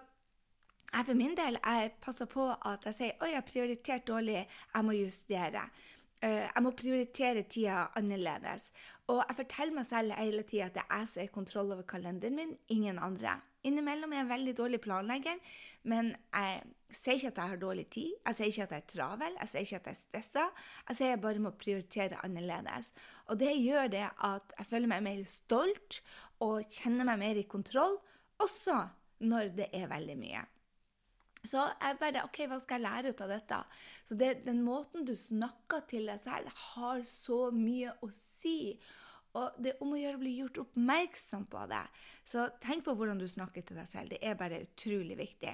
jeg 0.87 1.09
for 1.09 1.19
min 1.19 1.35
del 1.37 1.59
jeg 1.59 1.93
passer 2.03 2.29
på 2.31 2.47
at 2.55 2.87
jeg 2.89 2.97
sier 2.97 3.21
oi, 3.21 3.33
jeg 3.33 3.41
har 3.41 3.47
prioritert 3.47 4.09
dårlig, 4.09 4.43
jeg 4.47 4.87
må 4.87 4.97
justere. 4.97 5.67
Uh, 6.23 6.47
jeg 6.47 6.63
må 6.65 6.73
prioritere 6.73 7.43
tida 7.45 7.91
annerledes. 7.99 8.71
Og 9.13 9.21
jeg 9.21 9.39
forteller 9.43 9.77
meg 9.77 9.89
selv 9.89 10.17
hele 10.17 10.47
tida 10.49 10.71
at 10.71 10.79
det 10.79 10.87
er 10.87 11.03
jeg 11.03 11.11
som 11.13 11.23
har 11.23 11.35
kontroll 11.35 11.75
over 11.75 11.89
kalenderen 11.89 12.39
min, 12.39 12.55
ingen 12.73 13.01
andre. 13.03 13.37
Innimellom 13.67 14.13
er 14.13 14.21
jeg 14.21 14.27
en 14.27 14.33
veldig 14.33 14.57
dårlig 14.59 14.81
planlegger, 14.85 15.39
men 15.91 16.13
jeg 16.35 16.63
sier 16.95 17.19
ikke 17.19 17.33
at 17.33 17.41
jeg 17.41 17.53
har 17.53 17.63
dårlig 17.63 17.87
tid. 17.93 18.13
Jeg 18.29 18.39
sier 18.39 18.51
ikke 18.53 18.67
at 18.67 18.75
jeg 18.75 18.85
er 18.85 18.91
travel, 18.93 19.39
jeg 19.41 19.53
sier 19.53 19.67
ikke 19.67 19.81
at 19.81 19.89
jeg 19.91 19.97
er 19.97 20.01
stressa. 20.01 20.45
Jeg 20.89 20.99
sier 20.99 21.13
jeg 21.15 21.23
bare 21.25 21.43
må 21.43 21.55
prioritere 21.59 22.21
annerledes. 22.27 22.93
Og 23.31 23.41
det 23.43 23.55
gjør 23.59 23.91
det 23.95 24.05
at 24.07 24.59
jeg 24.59 24.71
føler 24.71 24.93
meg 24.95 25.07
mer 25.07 25.25
stolt 25.31 26.03
og 26.45 26.67
kjenner 26.79 27.09
meg 27.09 27.23
mer 27.23 27.41
i 27.41 27.49
kontroll, 27.49 27.99
også 28.43 28.83
når 29.27 29.57
det 29.57 29.71
er 29.75 29.89
veldig 29.91 30.19
mye. 30.21 30.45
Så 31.47 31.63
jeg 31.63 31.99
bare 32.01 32.25
OK, 32.27 32.41
hva 32.51 32.59
skal 32.63 32.81
jeg 32.81 32.87
lære 32.87 33.13
ut 33.15 33.21
av 33.23 33.31
dette? 33.31 33.59
Så 34.09 34.17
det, 34.19 34.31
den 34.47 34.63
måten 34.67 35.07
du 35.07 35.15
snakker 35.17 35.85
til 35.91 36.09
deg 36.11 36.19
selv, 36.21 36.51
har 36.75 37.05
så 37.07 37.47
mye 37.55 37.95
å 38.03 38.11
si. 38.13 38.75
Og 39.37 39.59
det 39.61 39.75
er 39.75 39.83
om 39.85 39.93
å 39.93 40.01
gjøre 40.01 40.19
å 40.19 40.23
bli 40.23 40.35
gjort 40.39 40.61
oppmerksom 40.63 41.47
på 41.53 41.65
det. 41.71 41.83
Så 42.25 42.47
tenk 42.63 42.87
på 42.87 42.95
hvordan 42.97 43.21
du 43.21 43.27
snakker 43.29 43.67
til 43.67 43.79
deg 43.81 43.89
selv. 43.91 44.15
Det 44.15 44.21
er 44.25 44.39
bare 44.39 44.63
utrolig 44.65 45.19
viktig. 45.19 45.53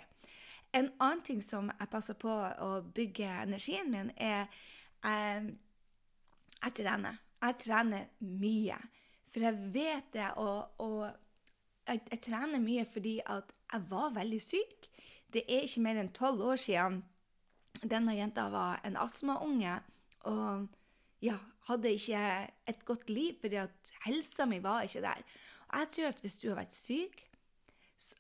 En 0.72 0.88
annen 1.04 1.24
ting 1.26 1.42
som 1.44 1.68
jeg 1.72 1.90
passer 1.92 2.16
på 2.16 2.32
å 2.32 2.70
bygge 2.96 3.28
energien 3.42 3.90
min, 3.92 4.12
er 4.16 4.46
eh, 5.04 5.50
jeg 6.62 6.76
trener. 6.78 7.18
Jeg 7.42 7.58
trener 7.64 8.08
mye. 8.22 8.78
For 9.32 9.44
jeg 9.48 9.72
vet 9.74 10.12
det, 10.14 10.28
og, 10.40 10.78
og 10.84 11.08
jeg, 11.88 12.02
jeg, 12.10 12.20
trener 12.28 12.62
mye 12.62 12.84
fordi 12.88 13.16
at 13.26 13.52
jeg 13.72 13.88
var 13.90 14.14
veldig 14.16 14.40
syk. 14.40 14.88
Det 15.32 15.42
er 15.48 15.66
ikke 15.66 15.84
mer 15.84 16.00
enn 16.00 16.12
tolv 16.14 16.44
år 16.52 16.60
siden 16.60 17.02
denne 17.82 18.14
jenta 18.14 18.46
var 18.52 18.80
en 18.86 18.98
astmaunge. 19.00 19.78
Og 20.30 20.68
ja, 21.24 21.38
hadde 21.68 21.92
ikke 21.94 22.22
et 22.68 22.84
godt 22.84 23.10
liv 23.10 23.36
fordi 23.40 23.60
at 23.62 23.92
helsa 24.06 24.46
mi 24.48 24.62
var 24.62 24.86
ikke 24.86 25.04
der. 25.04 25.22
Og 25.72 25.78
jeg 25.78 25.92
tror 25.94 26.08
at 26.12 26.22
hvis 26.24 26.38
du 26.40 26.48
har 26.50 26.58
vært 26.60 26.76
syk 26.76 27.22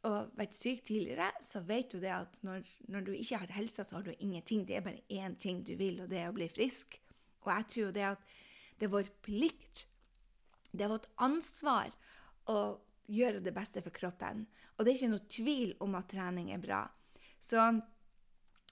og 0.06 0.30
vært 0.38 0.54
syk 0.54 0.84
tidligere, 0.86 1.28
så 1.42 1.60
vet 1.66 1.90
du 1.90 1.98
det 1.98 2.12
at 2.14 2.38
når, 2.46 2.62
når 2.92 3.06
du 3.06 3.12
ikke 3.16 3.40
har 3.42 3.54
helsa, 3.56 3.82
så 3.82 3.98
har 3.98 4.06
du 4.06 4.12
ingenting. 4.18 4.62
Det 4.68 4.76
er 4.78 4.84
bare 4.84 5.02
én 5.10 5.34
ting 5.38 5.64
du 5.66 5.74
vil, 5.76 5.98
og 6.04 6.10
det 6.10 6.20
er 6.22 6.30
å 6.30 6.36
bli 6.36 6.46
frisk. 6.52 7.00
Og 7.42 7.50
jeg 7.50 7.68
tror 7.68 7.84
jo 7.88 7.94
det 7.96 8.06
at 8.12 8.30
det 8.78 8.86
er 8.86 8.94
vår 8.94 9.10
plikt, 9.26 9.86
det 10.72 10.86
er 10.86 10.92
vårt 10.94 11.10
ansvar 11.22 11.90
å 12.50 12.78
gjøre 13.12 13.42
det 13.44 13.54
beste 13.54 13.82
for 13.82 13.94
kroppen. 13.94 14.46
Og 14.76 14.84
det 14.84 14.92
er 14.92 15.00
ikke 15.00 15.12
noe 15.12 15.30
tvil 15.30 15.74
om 15.84 15.98
at 15.98 16.08
trening 16.14 16.52
er 16.54 16.62
bra. 16.62 16.84
Så 17.42 17.58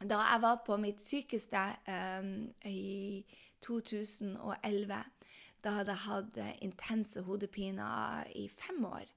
da 0.01 0.21
jeg 0.23 0.43
var 0.47 0.63
på 0.65 0.79
mitt 0.81 1.03
sykeste 1.03 1.61
um, 1.91 2.33
i 2.65 3.21
2011. 3.63 5.01
Da 5.65 5.71
hadde 5.77 5.93
jeg 5.93 6.05
hatt 6.07 6.39
intense 6.65 7.23
hodepiner 7.23 8.25
i 8.35 8.49
fem 8.49 8.85
år. 8.85 9.09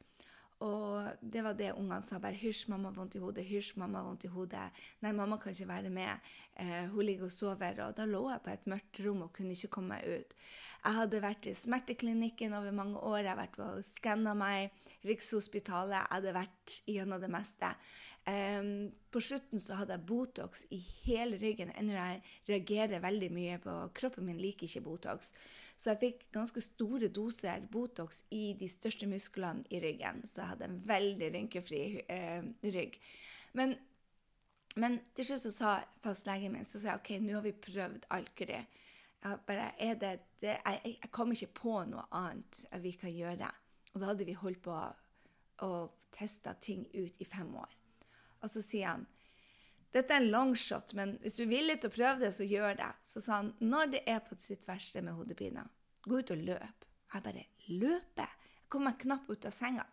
Og 0.64 1.12
det 1.20 1.44
var 1.44 1.54
det 1.60 1.74
ungene 1.74 2.02
sa. 2.02 2.20
bare 2.20 2.34
'Hysj, 2.34 2.70
mamma 2.70 2.90
har 2.90 2.96
vondt 2.96 3.16
i 3.16 3.20
hodet'. 3.20 3.44
hysj, 3.44 3.74
mamma 3.76 3.98
har 3.98 4.06
vondt 4.06 4.24
i 4.24 4.28
hodet. 4.28 4.72
'Nei, 5.02 5.12
mamma 5.12 5.38
kan 5.38 5.52
ikke 5.52 5.68
være 5.68 5.90
med. 5.90 6.20
Eh, 6.55 6.86
hun 6.91 7.05
ligger 7.05 7.25
og 7.25 7.31
sover.' 7.31 7.81
Og 7.88 7.95
da 7.98 8.05
lå 8.05 8.29
jeg 8.29 8.43
på 8.45 8.53
et 8.53 8.67
mørkt 8.69 9.00
rom 9.05 9.25
og 9.25 9.33
kunne 9.33 9.55
ikke 9.55 9.74
komme 9.77 9.98
meg 9.98 10.05
ut. 10.05 10.36
Jeg 10.83 10.98
hadde 11.00 11.22
vært 11.24 11.45
i 11.48 11.53
smerteklinikken 11.55 12.53
over 12.53 12.72
mange 12.75 13.00
år. 13.00 13.22
Jeg 13.24 13.29
hadde 13.31 13.43
vært 13.45 13.60
og 13.63 13.86
skanna 13.88 14.33
meg. 14.36 14.72
Rikshospitalet. 15.03 15.98
Jeg 15.98 16.12
hadde 16.12 16.33
vært 16.36 16.75
gjennom 16.88 17.22
det 17.22 17.29
meste. 17.31 17.69
Eh, 18.27 18.67
på 19.12 19.22
slutten 19.22 19.60
så 19.60 19.75
hadde 19.79 19.98
jeg 19.98 20.05
Botox 20.07 20.65
i 20.72 20.79
hele 21.03 21.38
ryggen, 21.41 21.74
ennå 21.75 21.91
jeg 21.91 22.22
reagerer 22.48 23.03
veldig 23.03 23.29
mye 23.36 23.57
på 23.63 23.74
Kroppen 23.98 24.25
min 24.25 24.39
liker 24.39 24.67
ikke 24.67 24.83
Botox. 24.86 25.33
Så 25.75 25.91
jeg 25.91 26.01
fikk 26.03 26.25
ganske 26.36 26.63
store 26.63 27.10
doser 27.12 27.65
Botox 27.72 28.24
i 28.31 28.53
de 28.60 28.69
største 28.72 29.10
musklene 29.12 29.67
i 29.69 29.81
ryggen. 29.83 30.24
Så 30.27 30.41
jeg 30.41 30.53
hadde 30.53 30.69
en 30.69 30.79
veldig 30.88 31.31
rynkefri 31.36 31.83
eh, 32.07 32.43
rygg. 32.63 33.00
Men, 33.60 33.75
men, 34.80 34.98
til 35.13 35.27
slutt 35.27 35.44
så 35.46 35.51
sa 35.53 35.74
fastlegen 36.01 36.56
min 36.56 36.65
så 36.65 36.82
sa 36.82 36.94
jeg, 36.94 37.01
OK, 37.01 37.12
nå 37.22 37.38
har 37.38 37.46
vi 37.46 37.53
prøvd 37.68 38.08
Alkeri. 38.15 38.60
Bare, 39.48 39.70
det, 40.00 40.13
det, 40.42 40.58
jeg, 40.58 40.96
jeg 40.98 41.12
kom 41.13 41.32
ikke 41.32 41.53
på 41.62 41.75
noe 41.88 42.08
annet 42.18 42.63
vi 42.84 42.96
kan 43.00 43.13
gjøre. 43.13 43.50
Og 43.94 44.01
da 44.01 44.10
hadde 44.10 44.27
vi 44.27 44.36
holdt 44.36 44.63
på 44.65 44.77
og 45.63 46.08
testa 46.13 46.56
ting 46.60 46.88
ut 46.94 47.22
i 47.22 47.27
fem 47.30 47.53
år. 47.56 47.75
Og 48.44 48.51
så 48.51 48.63
sier 48.65 48.96
han 48.96 49.06
dette 49.94 50.10
er 50.10 50.24
en 50.24 50.32
longshot, 50.34 50.96
men 50.98 51.20
hvis 51.22 51.36
du 51.38 51.44
er 51.44 51.51
villig 51.51 51.75
til 51.77 51.92
å 51.92 51.94
prøve 51.94 52.24
det, 52.24 52.32
så 52.34 52.46
gjør 52.50 52.80
det. 52.80 52.89
Så 53.06 53.22
sa 53.22 53.44
han 53.44 53.51
når 53.62 53.92
det 53.94 54.00
er 54.10 54.24
på 54.25 54.34
sitt 54.42 54.65
verste 54.65 55.03
med 55.06 55.13
hodepine, 55.13 55.68
gå 56.01 56.18
ut 56.18 56.34
og 56.34 56.42
løp. 56.48 56.88
Jeg 57.13 57.25
bare 57.27 57.44
løper? 57.68 58.32
Jeg 58.58 58.72
kom 58.74 58.88
meg 58.88 58.98
knapt 59.03 59.30
ut 59.30 59.46
av 59.46 59.53
senga. 59.53 59.86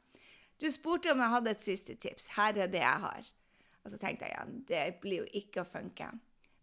Du 0.56 0.64
spurte 0.72 1.12
om 1.12 1.20
jeg 1.20 1.34
hadde 1.34 1.52
et 1.52 1.66
siste 1.66 1.98
tips. 2.00 2.30
Her 2.32 2.62
er 2.64 2.72
det 2.72 2.80
jeg 2.80 3.04
har. 3.04 3.28
Og 3.84 3.92
så 3.92 4.00
tenkte 4.00 4.28
jeg 4.28 4.36
ja, 4.36 4.44
det 4.68 5.00
blir 5.02 5.22
jo 5.22 5.30
ikke 5.40 5.62
å 5.62 5.68
funke. 5.68 6.10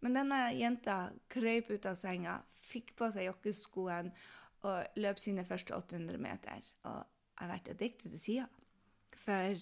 Men 0.06 0.20
denne 0.20 0.40
jenta 0.54 0.98
krøyp 1.34 1.72
ut 1.74 1.88
av 1.90 1.98
senga, 1.98 2.38
fikk 2.68 2.94
på 3.00 3.10
seg 3.14 3.30
jokkeskoen 3.32 4.12
og 4.68 5.00
løp 5.02 5.22
sine 5.22 5.46
første 5.48 5.74
800 5.74 6.22
meter. 6.22 6.62
Og 6.86 7.00
jeg 7.02 7.42
har 7.42 7.54
vært 7.54 7.72
addicted 7.74 8.14
til 8.14 8.22
sida. 8.22 8.48
For 9.18 9.58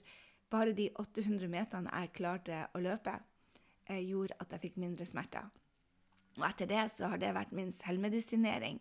bare 0.51 0.75
de 0.75 0.89
800 1.01 1.49
meterne 1.51 2.01
jeg 2.01 2.13
klarte 2.19 2.65
å 2.75 2.81
løpe, 2.83 3.15
eh, 3.87 4.03
gjorde 4.03 4.37
at 4.39 4.51
jeg 4.51 4.67
fikk 4.67 4.81
mindre 4.83 5.07
smerter. 5.07 5.47
Og 6.37 6.45
etter 6.49 6.67
det 6.67 6.83
så 6.91 7.09
har 7.11 7.17
det 7.17 7.33
vært 7.35 7.55
min 7.55 7.71
selvmedisinering. 7.71 8.79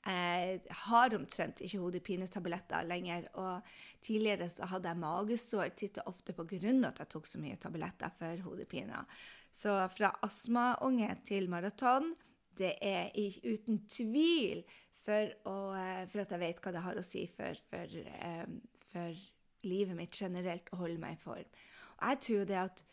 Jeg 0.00 0.60
har 0.86 1.14
omtrent 1.14 1.60
ikke 1.60 1.82
hodepinetabletter 1.82 2.86
lenger. 2.88 3.26
Og 3.40 3.66
tidligere 4.04 4.48
så 4.52 4.68
hadde 4.70 4.88
jeg 4.88 5.02
magesår 5.02 5.74
titt 5.76 6.00
og 6.00 6.14
ofte 6.14 6.32
pga. 6.32 6.46
at 6.88 6.98
jeg 6.98 7.08
tok 7.08 7.26
så 7.26 7.38
mye 7.38 7.56
tabletter 7.56 8.12
for 8.18 8.44
hodepine. 8.46 9.04
Så 9.52 9.74
fra 9.96 10.14
astmaunge 10.22 11.10
til 11.26 11.50
maraton, 11.50 12.14
det 12.56 12.76
er 12.80 13.10
uten 13.44 13.84
tvil 13.88 14.62
for, 15.04 15.32
å, 15.48 15.72
eh, 15.74 16.06
for, 16.08 16.22
at 16.22 16.32
jeg 16.34 16.42
vet 16.42 16.60
hva 16.62 16.72
det 16.72 16.84
har 16.84 16.98
å 16.98 17.04
si 17.04 17.26
for, 17.26 17.56
for, 17.70 17.86
eh, 17.86 18.46
for 18.92 19.20
livet 19.66 19.96
mitt 19.96 20.16
generelt 20.16 20.68
å 20.72 20.80
holde 20.82 21.00
meg 21.00 21.16
i 21.16 21.22
form. 21.22 21.60
Og 22.00 22.08
jeg 22.08 22.20
tror 22.26 22.48
det 22.48 22.60
at 22.60 22.84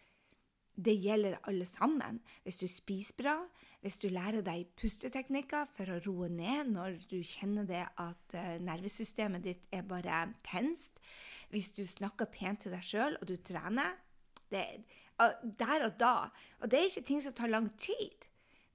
det 0.78 0.94
gjelder 1.02 1.40
alle 1.50 1.66
sammen. 1.66 2.20
Hvis 2.46 2.62
du 2.62 2.68
spiser 2.70 3.18
bra, 3.18 3.38
hvis 3.88 4.02
du 4.04 4.10
lærer 4.12 4.44
deg 4.44 4.68
pusteteknikker 4.76 5.70
for 5.78 5.94
å 5.94 6.02
roe 6.04 6.28
ned 6.28 6.74
når 6.74 7.00
du 7.08 7.22
kjenner 7.24 7.68
det 7.68 7.86
at 7.88 8.36
uh, 8.36 8.58
nervesystemet 8.60 9.46
ditt 9.46 9.64
er 9.72 9.86
bare 9.88 10.26
tenst, 10.44 11.00
hvis 11.54 11.72
du 11.78 11.86
snakker 11.88 12.28
pent 12.28 12.66
til 12.66 12.76
deg 12.76 12.84
sjøl 12.84 13.16
og 13.16 13.30
du 13.30 13.38
trener 13.40 13.96
det, 14.52 14.66
er 15.18 15.38
Der 15.60 15.86
og 15.88 15.96
da. 15.98 16.30
Og 16.62 16.70
det 16.70 16.78
er 16.78 16.92
ikke 16.92 17.08
ting 17.08 17.22
som 17.24 17.34
tar 17.34 17.50
lang 17.50 17.72
tid. 17.80 18.28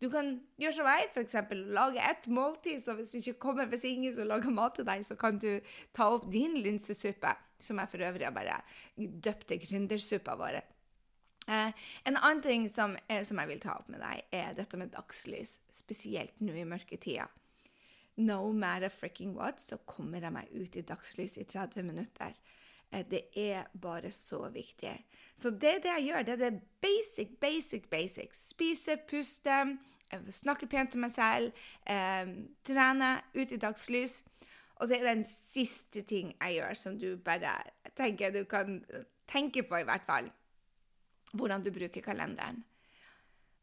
Du 0.02 0.08
kan 0.10 0.32
gjøre 0.58 0.74
som 0.74 0.88
jeg, 0.90 1.10
f.eks. 1.12 1.36
Lage 1.76 2.02
ett 2.02 2.26
måltid. 2.26 2.80
Så 2.82 2.96
hvis, 2.98 3.12
du 3.12 3.20
ikke 3.20 3.38
kommer, 3.44 3.68
hvis 3.70 3.84
ingen 3.86 4.10
som 4.16 4.26
lager 4.26 4.50
mat 4.50 4.74
til 4.74 4.88
deg, 4.88 5.04
så 5.06 5.14
kan 5.14 5.38
du 5.38 5.60
ta 5.94 6.08
opp 6.16 6.26
din 6.32 6.56
linsesuppe 6.58 7.36
som 7.62 7.78
jeg 7.78 7.92
for 7.92 8.02
øvrig 8.02 8.26
har 8.26 8.34
bare 8.34 8.58
døpt 8.96 9.52
til 9.52 9.62
gründersuppa 9.62 10.34
vår. 10.40 10.58
Eh, 11.52 11.86
en 12.08 12.16
annen 12.16 12.42
ting 12.44 12.66
som, 12.70 12.96
eh, 13.08 13.22
som, 13.28 13.40
jeg 13.42 13.50
vil 13.50 13.62
ta 13.62 13.76
opp 13.76 13.92
med 13.92 14.00
deg, 14.00 14.24
er 14.32 14.56
dette 14.56 14.80
med 14.80 14.92
dagslys. 14.94 15.58
Spesielt 15.72 16.40
nå 16.40 16.56
i 16.56 16.66
mørketida. 16.68 17.28
No 18.16 18.52
matter 18.52 18.92
fricking 18.92 19.32
what, 19.36 19.60
så 19.60 19.78
kommer 19.88 20.20
jeg 20.20 20.34
meg 20.34 20.50
ut 20.52 20.76
i 20.76 20.84
dagslys 20.86 21.38
i 21.40 21.46
30 21.48 21.86
minutter. 21.88 22.36
Eh, 22.92 23.04
det 23.10 23.22
er 23.36 23.64
bare 23.80 24.10
så 24.10 24.48
viktig. 24.52 25.06
Så 25.36 25.50
det 25.50 25.76
er 25.76 25.80
det 25.80 25.94
jeg 25.96 26.08
gjør. 26.10 26.22
Det 26.22 26.32
er 26.32 26.42
det 26.50 26.60
basic, 26.80 27.38
basic, 27.40 27.88
basic. 27.90 28.36
Spise, 28.36 28.98
puste, 29.08 29.78
eh, 30.10 30.28
snakke 30.30 30.66
pent 30.66 30.92
til 30.92 31.00
meg 31.00 31.10
selv, 31.10 31.52
eh, 31.86 32.26
trene, 32.64 33.20
ut 33.34 33.52
i 33.52 33.56
dagslys. 33.56 34.22
Og 34.76 34.88
så 34.88 34.94
er 34.94 35.00
det 35.00 35.16
en 35.16 35.24
siste 35.24 36.02
ting 36.02 36.34
jeg 36.40 36.54
gjør, 36.58 36.74
som 36.74 36.98
du 36.98 37.16
bare 37.16 37.54
tenker 37.96 38.30
du 38.30 38.44
kan 38.44 38.84
tenke 39.26 39.62
på, 39.62 39.76
i 39.76 39.84
hvert 39.84 40.04
fall. 40.06 40.30
Hvordan 41.32 41.64
du 41.64 41.70
bruker 41.72 42.04
kalenderen. 42.04 42.62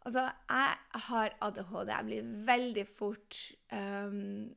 Altså, 0.08 0.30
jeg 0.50 1.02
har 1.10 1.36
ADHD. 1.42 1.92
Jeg 1.92 2.06
blir 2.08 2.32
veldig 2.48 2.86
fort 2.88 3.38
um, 3.72 4.50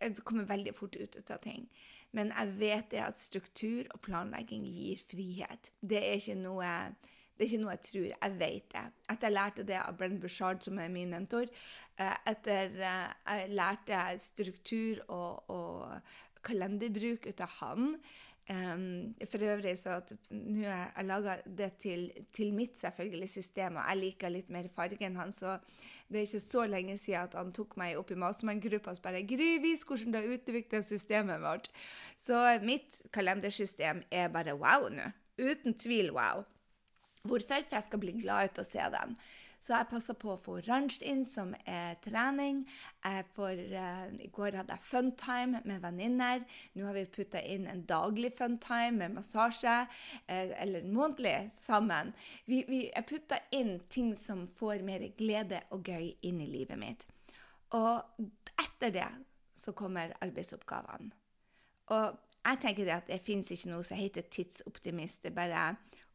Jeg 0.00 0.24
kommer 0.24 0.44
veldig 0.44 0.74
fort 0.76 0.96
ut, 1.00 1.18
av 1.30 1.40
ting. 1.42 1.66
Men 2.14 2.30
jeg 2.30 2.54
vet 2.60 2.90
det 2.92 3.00
at 3.02 3.18
struktur 3.18 3.88
og 3.90 4.00
planlegging 4.04 4.66
gir 4.68 5.00
frihet. 5.10 5.72
Det 5.80 5.98
er 5.98 6.20
ikke 6.20 6.36
noe, 6.38 6.66
er 6.66 7.46
ikke 7.46 7.62
noe 7.62 7.74
jeg 7.74 7.84
tror. 7.88 8.10
Jeg 8.12 8.36
vet 8.42 8.68
det. 8.74 8.84
Etter 9.10 9.30
jeg 9.30 9.34
lærte 9.34 9.66
det 9.66 9.80
av 9.80 9.96
Brenn 9.98 10.20
Bushard, 10.22 10.62
som 10.62 10.78
er 10.78 10.92
min 10.94 11.10
mentor, 11.14 11.50
eh, 11.98 12.14
etter 12.30 12.76
eh, 12.78 13.08
jeg 13.26 13.50
lærte 13.54 14.04
struktur 14.22 15.02
og, 15.08 15.50
og 15.50 16.44
kalenderbruk 16.44 17.26
ut 17.30 17.42
av 17.42 17.58
han, 17.62 17.96
Um, 18.44 19.14
for 19.24 19.40
øvrig 19.40 19.72
så 19.80 19.94
at 20.02 20.10
nå 20.28 20.66
har 20.66 20.90
jeg 20.90 21.06
laga 21.08 21.36
det 21.48 21.70
til, 21.80 22.02
til, 22.36 22.50
mitt 22.52 22.76
selvfølgelig 22.76 23.28
system, 23.32 23.78
og 23.80 23.86
jeg 23.88 24.00
liker 24.02 24.34
litt 24.34 24.50
mer 24.52 24.68
farge 24.68 25.00
enn 25.06 25.16
han, 25.16 25.32
så 25.32 25.54
det 26.12 26.20
er 26.20 26.26
ikke 26.26 26.40
så 26.44 26.66
lenge 26.68 26.98
siden 27.00 27.24
at 27.24 27.36
han 27.38 27.54
tok 27.56 27.72
meg 27.80 27.96
opp 27.96 28.12
i 28.12 28.18
Mastermann-gruppa 28.20 28.92
og 28.92 29.00
bare 29.06 29.24
'Gry, 29.24 29.48
vis 29.64 29.86
hvordan 29.88 30.12
du 30.12 30.18
har 30.18 30.34
utvikla 30.36 30.82
systemet 30.84 31.40
vårt'. 31.40 31.70
Så 32.20 32.36
mitt 32.62 33.00
kalendersystem 33.16 34.04
er 34.10 34.28
bare 34.28 34.58
wow 34.60 34.90
nå. 34.92 35.08
Uten 35.40 35.74
tvil 35.74 36.12
wow. 36.12 36.44
Hvorfor? 37.24 37.64
For 37.64 37.78
jeg 37.78 37.82
skal 37.88 37.98
bli 37.98 38.12
glad 38.20 38.52
ut 38.52 38.58
og 38.60 38.66
se 38.66 38.84
den. 38.92 39.16
Så 39.64 39.72
jeg 39.72 39.88
passer 39.88 40.16
på 40.20 40.34
å 40.34 40.40
få 40.40 40.58
oransje 40.58 41.06
inn, 41.08 41.22
som 41.24 41.54
er 41.64 41.94
trening. 42.04 42.58
Får, 43.32 43.62
uh, 43.72 44.10
I 44.20 44.28
går 44.34 44.58
hadde 44.58 44.76
jeg 44.76 44.84
funtime 44.84 45.62
med 45.64 45.80
venninner. 45.80 46.42
Nå 46.76 46.84
har 46.84 46.98
vi 46.98 47.06
putta 47.08 47.40
inn 47.40 47.64
en 47.70 47.80
daglig 47.88 48.34
funtime 48.36 48.98
med 48.98 49.14
massasje, 49.16 49.78
uh, 49.88 50.52
eller 50.60 50.84
månedlig 50.84 51.48
sammen. 51.56 52.12
Vi, 52.44 52.60
vi, 52.68 52.82
jeg 52.90 53.08
putta 53.08 53.40
inn 53.56 53.78
ting 53.88 54.12
som 54.20 54.44
får 54.60 54.84
mer 54.84 55.06
glede 55.16 55.62
og 55.72 55.88
gøy 55.88 56.12
inn 56.28 56.44
i 56.44 56.50
livet 56.50 56.80
mitt. 56.80 57.08
Og 57.72 58.20
etter 58.60 58.92
det 58.92 59.08
så 59.56 59.72
kommer 59.72 60.12
arbeidsoppgavene. 60.20 61.08
Og 61.94 62.20
jeg 62.44 62.60
tenker 62.60 62.84
det 62.84 62.98
at 62.98 63.08
det 63.08 63.22
fins 63.24 63.48
ikke 63.54 63.72
noe 63.72 63.84
som 63.86 63.96
heter 63.96 64.28
tidsoptimist. 64.28 65.22
Det 65.24 65.32
er 65.32 65.40
bare 65.40 65.68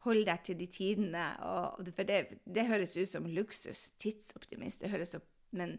hold 0.06 0.26
deg 0.28 0.44
til 0.46 0.58
de 0.60 0.68
tidene. 0.72 1.24
Og, 1.46 1.90
for 1.96 2.08
det, 2.08 2.20
det, 2.44 2.68
høres 2.70 2.96
ut 2.96 3.10
som 3.10 3.28
luksus. 3.28 3.90
Tidsoptimist. 4.00 4.82
Det 4.82 4.92
høres 4.92 5.16
opp, 5.18 5.26
men, 5.56 5.76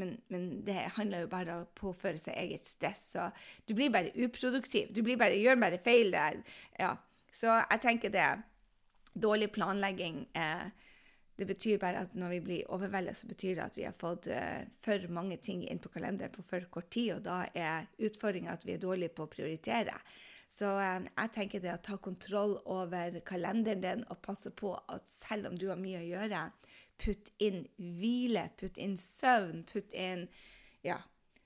men, 0.00 0.16
men, 0.32 0.50
det 0.66 0.78
handler 0.96 1.24
jo 1.24 1.32
bare 1.32 1.56
om 1.56 1.66
å 1.66 1.72
påføre 1.78 2.20
seg 2.20 2.38
eget 2.40 2.68
stress. 2.68 3.06
Så 3.16 3.30
du 3.68 3.74
blir 3.78 3.92
bare 3.94 4.14
uproduktiv. 4.16 4.92
Du 4.94 5.02
bare, 5.10 5.36
gjør 5.36 5.60
bare 5.60 5.82
feil 5.84 6.14
der. 6.14 6.40
Ja. 6.80 6.94
Så 7.32 7.52
jeg 7.52 7.82
tenker 7.84 8.14
det. 8.14 8.30
Dårlig 9.20 9.50
planlegging. 9.52 10.24
Eh, 10.38 10.70
det 11.40 11.46
betyr 11.48 11.78
bare 11.80 12.02
at 12.04 12.16
når 12.18 12.34
vi 12.34 12.40
blir 12.44 12.72
overveldet, 12.74 13.16
så 13.16 13.28
betyr 13.30 13.54
det 13.56 13.64
at 13.64 13.76
vi 13.78 13.86
har 13.86 13.94
fått 13.96 14.26
uh, 14.28 14.60
for 14.84 15.06
mange 15.08 15.38
ting 15.40 15.62
inn 15.64 15.78
på 15.80 15.88
kalenderen 15.88 16.34
på 16.34 16.44
for 16.44 16.66
kort 16.68 16.90
tid, 16.92 17.14
og 17.14 17.22
da 17.24 17.38
er 17.56 17.86
utfordringa 17.96 18.52
at 18.52 18.66
vi 18.68 18.74
er 18.74 18.82
dårlige 18.82 19.14
på 19.16 19.24
å 19.24 19.30
prioritere. 19.32 19.94
Så 20.50 20.70
eh, 20.82 21.06
jeg 21.06 21.32
tenker 21.36 21.62
det 21.62 21.74
å 21.74 21.82
ta 21.84 21.96
kontroll 22.02 22.56
over 22.64 23.20
kalenderen 23.26 23.84
din 23.84 24.06
og 24.10 24.22
passe 24.24 24.50
på 24.50 24.74
at 24.90 25.06
selv 25.10 25.50
om 25.50 25.58
du 25.58 25.68
har 25.70 25.80
mye 25.80 26.02
å 26.02 26.08
gjøre, 26.08 26.44
putt 27.00 27.30
inn 27.40 27.62
hvile, 27.78 28.48
putt 28.60 28.80
inn 28.80 28.96
søvn, 29.00 29.64
putt 29.70 29.94
inn 29.96 30.26
Ja, 30.84 30.98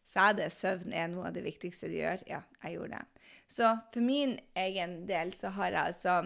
sa 0.06 0.30
jeg 0.30 0.40
det? 0.42 0.48
Søvn 0.54 0.94
er 0.94 1.10
noe 1.10 1.28
av 1.28 1.36
det 1.36 1.44
viktigste 1.46 1.90
du 1.90 1.98
gjør? 1.98 2.22
Ja, 2.30 2.40
jeg 2.62 2.78
gjorde 2.78 3.00
det. 3.00 3.28
Så 3.50 3.70
for 3.92 4.04
min 4.04 4.38
egen 4.58 5.04
del 5.08 5.32
så 5.36 5.52
har 5.56 5.72
jeg 5.72 5.92
altså 5.92 6.16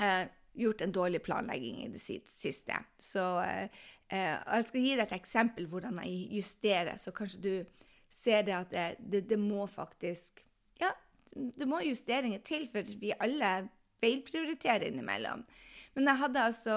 eh, 0.00 0.26
gjort 0.56 0.82
en 0.82 0.94
dårlig 0.94 1.22
planlegging 1.22 1.82
i 1.84 1.90
det 1.92 2.00
siste. 2.00 2.78
Så 2.98 3.24
eh, 3.44 3.68
eh, 4.08 4.34
jeg 4.34 4.68
skal 4.70 4.86
gi 4.86 4.94
deg 4.94 5.04
et 5.06 5.16
eksempel 5.18 5.68
hvordan 5.70 6.00
jeg 6.04 6.26
justerer, 6.38 6.96
så 7.00 7.12
kanskje 7.16 7.42
du 7.44 7.84
ser 8.12 8.46
det 8.46 8.56
at 8.56 8.72
det, 8.72 8.86
det, 9.00 9.24
det 9.30 9.38
må 9.40 9.66
faktisk 9.68 10.44
det 11.36 11.68
må 11.68 11.82
justeringer 11.84 12.42
til, 12.46 12.66
for 12.72 12.86
vi 13.00 13.12
alle 13.20 13.68
feilprioriterer 14.02 14.88
innimellom. 14.90 15.44
Men 15.96 16.10
jeg 16.10 16.20
hadde 16.22 16.48
altså 16.50 16.76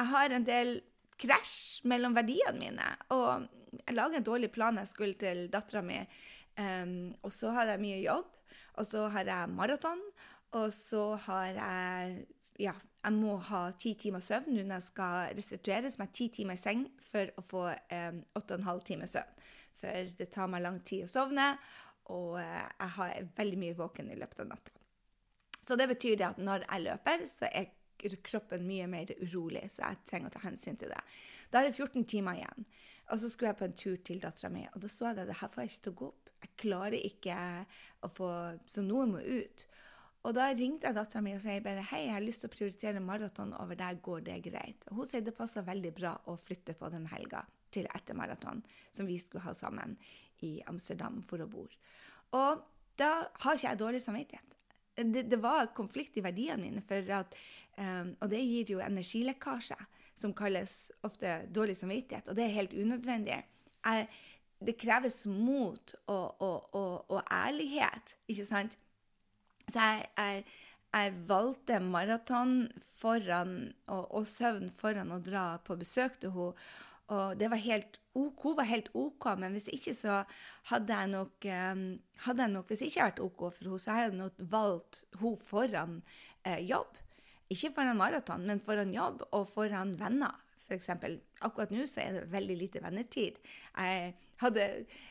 Jeg 0.00 0.08
har 0.10 0.32
en 0.32 0.46
del 0.46 0.80
krasj 1.20 1.84
mellom 1.84 2.14
verdiene 2.16 2.56
mine. 2.56 2.86
Og 3.12 3.46
jeg 3.76 3.96
laga 3.96 4.16
en 4.16 4.26
dårlig 4.26 4.50
plan 4.54 4.78
jeg 4.80 4.88
skulle 4.88 5.18
til 5.20 5.48
dattera 5.52 5.82
mi. 5.84 5.98
Um, 6.56 7.12
og 7.22 7.32
så 7.36 7.52
har 7.52 7.68
jeg 7.68 7.82
mye 7.82 8.00
jobb. 8.00 8.30
Og 8.80 8.86
så 8.88 9.06
har 9.12 9.28
jeg 9.28 9.52
maraton. 9.52 10.00
Og 10.56 10.72
så 10.72 11.04
har 11.26 11.52
jeg 11.58 12.24
ja, 12.60 12.72
jeg 13.04 13.16
må 13.16 13.36
ha 13.48 13.60
ti 13.80 13.94
timer 13.96 14.20
søvn 14.24 14.52
nå 14.52 14.64
når 14.66 14.80
jeg 14.80 14.88
skal 14.90 15.36
restitueres 15.36 15.96
med 16.00 16.12
ti 16.16 16.26
timer 16.32 16.58
i 16.58 16.60
seng 16.60 16.82
for 17.00 17.30
å 17.40 17.44
få 17.44 17.62
åtte 17.70 18.52
og 18.52 18.58
en 18.58 18.66
halv 18.66 18.82
time 18.84 19.08
søvn. 19.08 19.38
For 19.80 20.10
det 20.18 20.28
tar 20.34 20.50
meg 20.52 20.64
lang 20.66 20.76
tid 20.84 21.06
å 21.06 21.08
sovne, 21.08 21.54
og 22.10 22.38
eh, 22.42 22.66
jeg 22.76 22.94
har 22.96 23.28
veldig 23.38 23.60
mye 23.64 23.78
våken 23.78 24.10
i 24.10 24.18
løpet 24.18 24.44
av 24.44 24.50
natta. 24.50 24.76
Så 25.60 25.76
det 25.78 25.86
betyr 25.90 26.16
det 26.18 26.28
at 26.30 26.40
når 26.42 26.64
jeg 26.66 26.86
løper, 26.86 27.26
så 27.30 27.48
er 27.52 27.70
kroppen 28.24 28.64
mye 28.66 28.86
mer 28.88 29.10
urolig, 29.20 29.66
så 29.70 29.84
jeg 29.84 30.00
trenger 30.08 30.30
å 30.30 30.34
ta 30.34 30.44
hensyn 30.46 30.78
til 30.80 30.92
det. 30.92 31.00
Da 31.52 31.60
er 31.60 31.68
det 31.68 31.76
14 31.76 32.06
timer 32.08 32.40
igjen. 32.40 32.66
Og 33.10 33.20
så 33.20 33.28
skulle 33.28 33.50
jeg 33.50 33.58
på 33.58 33.66
en 33.66 33.76
tur 33.76 34.00
til 34.06 34.22
dattera 34.22 34.50
mi, 34.54 34.64
og 34.70 34.82
da 34.82 34.88
så 34.90 35.08
jeg 35.08 35.18
at 35.18 35.30
det 35.30 35.38
her 35.40 35.50
får 35.52 35.62
jeg 35.62 35.72
ikke 35.72 35.84
til 35.84 35.92
å 35.92 36.00
gå 36.00 36.08
opp. 36.12 36.32
Jeg 36.40 36.52
klarer 36.62 36.96
ikke 36.96 37.36
å 38.06 38.08
få 38.08 38.30
Så 38.70 38.80
noe 38.86 39.06
må 39.10 39.20
ut. 39.20 39.66
Og 40.24 40.34
da 40.36 40.50
ringte 40.52 40.88
jeg 40.88 40.96
dattera 40.96 41.22
mi 41.24 41.34
og 41.36 41.42
sa 41.42 41.56
bare 41.64 41.84
hei, 41.90 42.04
jeg 42.06 42.14
har 42.14 42.24
lyst 42.24 42.44
til 42.44 42.50
å 42.50 42.54
prioritere 42.54 43.02
maraton 43.04 43.54
over 43.56 43.76
deg, 43.76 44.00
går 44.04 44.24
det 44.28 44.38
greit? 44.44 44.84
Og 44.88 45.00
hun 45.00 45.08
sier 45.08 45.24
det 45.24 45.36
passer 45.36 45.64
veldig 45.64 45.92
bra 45.96 46.14
å 46.28 46.36
flytte 46.40 46.76
på 46.76 46.90
den 46.92 47.06
helga 47.12 47.42
til 47.72 47.88
etter 47.94 48.16
maraton, 48.18 48.60
som 48.92 49.08
vi 49.08 49.16
skulle 49.20 49.44
ha 49.46 49.54
sammen 49.56 49.96
i 50.44 50.58
Amsterdam 50.68 51.22
for 51.26 51.40
å 51.40 51.48
bo. 51.48 51.64
Og 52.36 52.62
da 53.00 53.10
har 53.42 53.56
ikke 53.56 53.68
jeg 53.68 53.80
dårlig 53.80 54.00
samvittighet. 54.04 54.56
Det, 55.00 55.24
det 55.30 55.38
var 55.40 55.70
konflikt 55.76 56.18
i 56.20 56.24
verdiene 56.24 56.60
mine, 56.66 56.82
at, 57.16 57.36
um, 57.78 58.12
og 58.20 58.30
det 58.32 58.40
gir 58.44 58.74
jo 58.74 58.82
energilekkasje, 58.84 59.78
som 60.18 60.34
kalles 60.36 60.90
ofte 61.06 61.38
dårlig 61.48 61.78
samvittighet, 61.78 62.28
og 62.28 62.36
det 62.36 62.44
er 62.44 62.58
helt 62.58 62.74
unødvendig. 62.76 63.38
Jeg, 63.86 64.08
det 64.60 64.76
kreves 64.76 65.22
mot 65.24 65.94
og, 66.06 66.42
og, 66.42 66.74
og, 66.76 66.92
og, 67.08 67.22
ærlighet, 67.32 68.16
ikke 68.28 68.44
sant? 68.44 68.76
Så 69.70 69.80
jeg, 69.80 70.04
jeg, 70.18 70.44
jeg 70.92 71.14
valgte 71.30 71.78
maraton 71.80 72.54
foran 73.00 73.72
og, 73.88 74.26
søvn 74.28 74.68
foran 74.76 75.14
å 75.14 75.20
dra 75.24 75.44
på 75.64 75.78
besøk 75.80 76.20
til 76.20 76.34
henne. 76.34 76.68
Og 77.10 77.38
det 77.40 77.48
var 77.50 77.58
helt 77.58 77.96
OK, 78.18 78.44
var 78.58 78.66
helt 78.66 78.88
OK, 78.98 79.26
men 79.38 79.54
hvis 79.54 79.68
ikke 79.70 79.94
så 79.94 80.22
hadde 80.72 80.96
jeg 80.96 81.10
nok, 81.12 81.46
um, 81.46 81.84
hadde 82.24 82.42
jeg 82.42 82.52
nok 82.56 82.66
Hvis 82.72 82.82
jeg 82.82 82.90
ikke 82.90 83.00
hadde 83.04 83.10
vært 83.12 83.24
OK 83.26 83.42
for 83.44 83.68
henne, 83.68 83.78
så 83.78 83.94
hadde 83.94 84.08
jeg 84.08 84.18
nok 84.18 84.44
valgt 84.50 85.02
henne 85.20 85.46
foran 85.50 85.96
eh, 86.44 86.62
jobb. 86.66 86.98
Ikke 87.50 87.72
foran 87.76 87.98
maraton, 87.98 88.46
men 88.46 88.62
foran 88.62 88.94
jobb 88.94 89.22
og 89.30 89.46
foran 89.50 89.94
venner 90.00 90.38
f.eks. 90.70 90.90
Akkurat 91.44 91.72
nå 91.74 91.86
så 91.88 92.04
er 92.04 92.18
det 92.18 92.26
veldig 92.32 92.56
lite 92.60 92.82
vennetid. 92.84 93.38
Jeg 93.76 94.12
hadde 94.40 94.66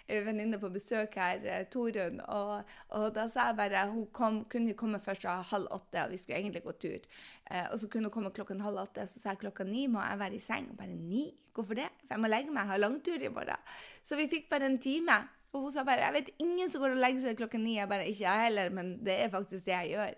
en 0.09 0.25
venninne 0.25 0.59
på 0.61 0.71
besøk 0.73 1.17
her, 1.19 1.41
eh, 1.45 1.65
Torunn, 1.71 2.21
og, 2.33 2.69
og, 2.97 3.09
da 3.15 3.27
sa 3.29 3.49
jeg 3.49 3.59
bare 3.59 3.85
hun 3.91 4.07
kom, 4.15 4.43
kunne 4.49 4.77
komme 4.79 5.01
først 5.03 5.27
halv 5.51 5.69
åtte, 5.75 6.05
og 6.05 6.13
vi 6.13 6.21
skulle 6.21 6.39
egentlig 6.39 6.63
gå 6.65 6.75
tur. 6.81 7.09
Eh, 7.51 7.67
og 7.67 7.77
så 7.81 7.89
kunne 7.91 8.09
hun 8.09 8.15
komme 8.15 8.33
klokken 8.35 8.63
halv 8.65 8.81
åtte, 8.85 9.05
så 9.07 9.21
sa 9.21 9.35
jeg 9.35 9.43
klokka 9.45 9.67
ni 9.67 9.87
må 9.91 10.01
jeg 10.05 10.21
være 10.23 10.39
i 10.39 10.43
seng. 10.43 10.71
Og 10.73 10.79
bare 10.81 10.95
ni? 10.95 11.27
Hvorfor 11.53 11.77
det? 11.77 11.89
For 12.05 12.15
jeg 12.15 12.23
må 12.23 12.31
legge 12.31 12.53
meg, 12.53 12.63
jeg 12.63 12.73
har 12.73 12.85
langtur 12.85 13.25
i 13.25 13.33
morgen. 13.33 13.69
Så 14.03 14.17
vi 14.19 14.29
fikk 14.31 14.49
bare 14.51 14.69
en 14.69 14.79
time. 14.81 15.19
Og 15.49 15.65
hun 15.65 15.73
sa 15.73 15.81
bare 15.85 16.05
jeg 16.05 16.13
vet 16.19 16.35
ingen 16.45 16.69
som 16.69 16.83
går 16.83 16.93
og 16.93 17.01
legger 17.01 17.23
seg 17.23 17.39
klokka 17.39 17.61
ni. 17.61 17.79
Jeg 17.79 17.89
bare 17.89 18.05
ikke 18.09 18.25
jeg 18.25 18.45
heller, 18.49 18.69
men 18.73 18.93
det 19.05 19.15
er 19.23 19.33
faktisk 19.33 19.65
det 19.65 19.73
jeg 19.73 19.95
gjør. 19.95 20.17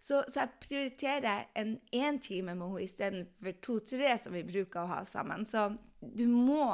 Så, 0.00 0.22
så 0.28 0.42
jeg 0.42 0.62
prioriterer 0.62 1.48
en 1.58 1.76
én 1.92 2.20
time 2.22 2.54
med 2.54 2.66
henne 2.66 2.86
istedenfor 2.86 3.60
to-tre 3.64 4.14
som 4.20 4.36
vi 4.36 4.46
bruker 4.46 4.82
å 4.82 4.90
ha 4.94 5.02
sammen. 5.08 5.46
Så 5.48 5.68
du 6.00 6.26
må 6.30 6.70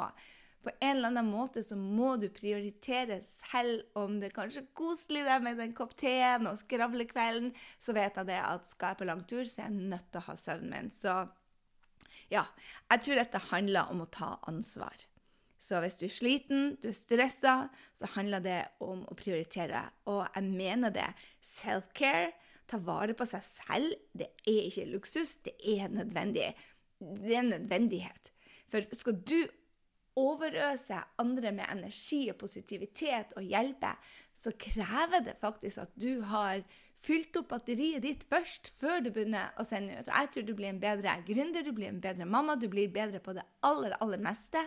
på 0.63 0.71
en 0.79 0.95
eller 0.95 1.11
annen 1.11 1.27
måte 1.27 1.63
så 1.63 1.75
må 1.75 2.13
du 2.19 2.29
prioritere 2.31 3.19
selv 3.27 3.83
om 3.99 4.15
det 4.21 4.31
kanskje 4.35 4.63
er 4.63 4.75
koselig 4.77 5.25
der 5.27 5.43
med 5.43 5.59
den 5.59 5.73
kopp 5.75 5.95
teen 5.99 6.47
og 6.47 6.59
skravlekvelden, 6.61 7.51
så 7.83 7.95
vet 7.97 8.19
jeg 8.19 8.29
det 8.29 8.39
at 8.39 8.69
skal 8.69 8.93
jeg 8.93 9.01
på 9.01 9.07
lang 9.09 9.25
tur, 9.27 9.43
så 9.43 9.65
er 9.65 9.67
jeg 9.67 9.89
nødt 9.91 10.11
til 10.11 10.21
å 10.21 10.27
ha 10.29 10.37
søvnen 10.39 10.71
min. 10.71 10.93
Så 10.93 11.17
ja, 12.31 12.45
jeg 12.93 13.03
tror 13.03 13.19
dette 13.19 13.47
handler 13.49 13.91
om 13.91 14.05
å 14.05 14.11
ta 14.11 14.37
ansvar. 14.47 14.95
Så 15.63 15.79
hvis 15.79 15.99
du 15.99 16.07
er 16.07 16.11
sliten, 16.11 16.63
du 16.83 16.89
er 16.89 16.95
stressa, 16.95 17.53
så 17.95 18.07
handler 18.17 18.43
det 18.43 18.61
om 18.83 19.05
å 19.07 19.15
prioritere. 19.15 19.85
Og 20.11 20.25
jeg 20.25 20.47
mener 20.47 20.91
det. 20.91 21.07
Self-care 21.43 22.33
ta 22.73 22.81
vare 22.83 23.15
på 23.17 23.27
seg 23.29 23.43
selv, 23.45 23.97
det 24.17 24.31
er 24.49 24.69
ikke 24.69 24.89
luksus, 24.91 25.37
det 25.45 25.55
er 25.75 25.91
nødvendig. 25.93 26.51
Det 26.99 27.35
er 27.35 27.43
en 27.43 27.53
nødvendighet. 27.53 28.31
For 28.71 28.85
skal 28.95 29.19
du 29.21 29.39
overøse 30.19 30.97
andre 31.21 31.51
med 31.51 31.65
energi 31.71 32.27
og 32.29 32.37
positivitet 32.41 33.33
og 33.37 33.45
hjelpe, 33.49 33.93
så 34.33 34.53
krever 34.59 35.23
det 35.25 35.37
faktisk 35.41 35.85
at 35.85 35.93
du 35.99 36.21
har 36.29 36.61
fylt 37.03 37.35
opp 37.39 37.49
batteriet 37.51 38.03
ditt 38.05 38.23
først, 38.29 38.69
før 38.79 39.01
du 39.03 39.09
begynner 39.11 39.51
å 39.59 39.65
sende 39.67 39.97
ut. 39.97 40.07
Og 40.07 40.13
jeg 40.15 40.31
tror 40.33 40.45
du 40.47 40.53
blir 40.57 40.71
en 40.71 40.83
bedre 40.83 41.17
gründer, 41.27 41.65
du 41.65 41.73
blir 41.75 41.91
en 41.91 42.03
bedre 42.03 42.27
mamma, 42.29 42.55
du 42.55 42.69
blir 42.71 42.93
bedre 42.93 43.19
på 43.23 43.35
det 43.35 43.45
aller, 43.65 43.97
aller 43.99 44.21
meste 44.23 44.61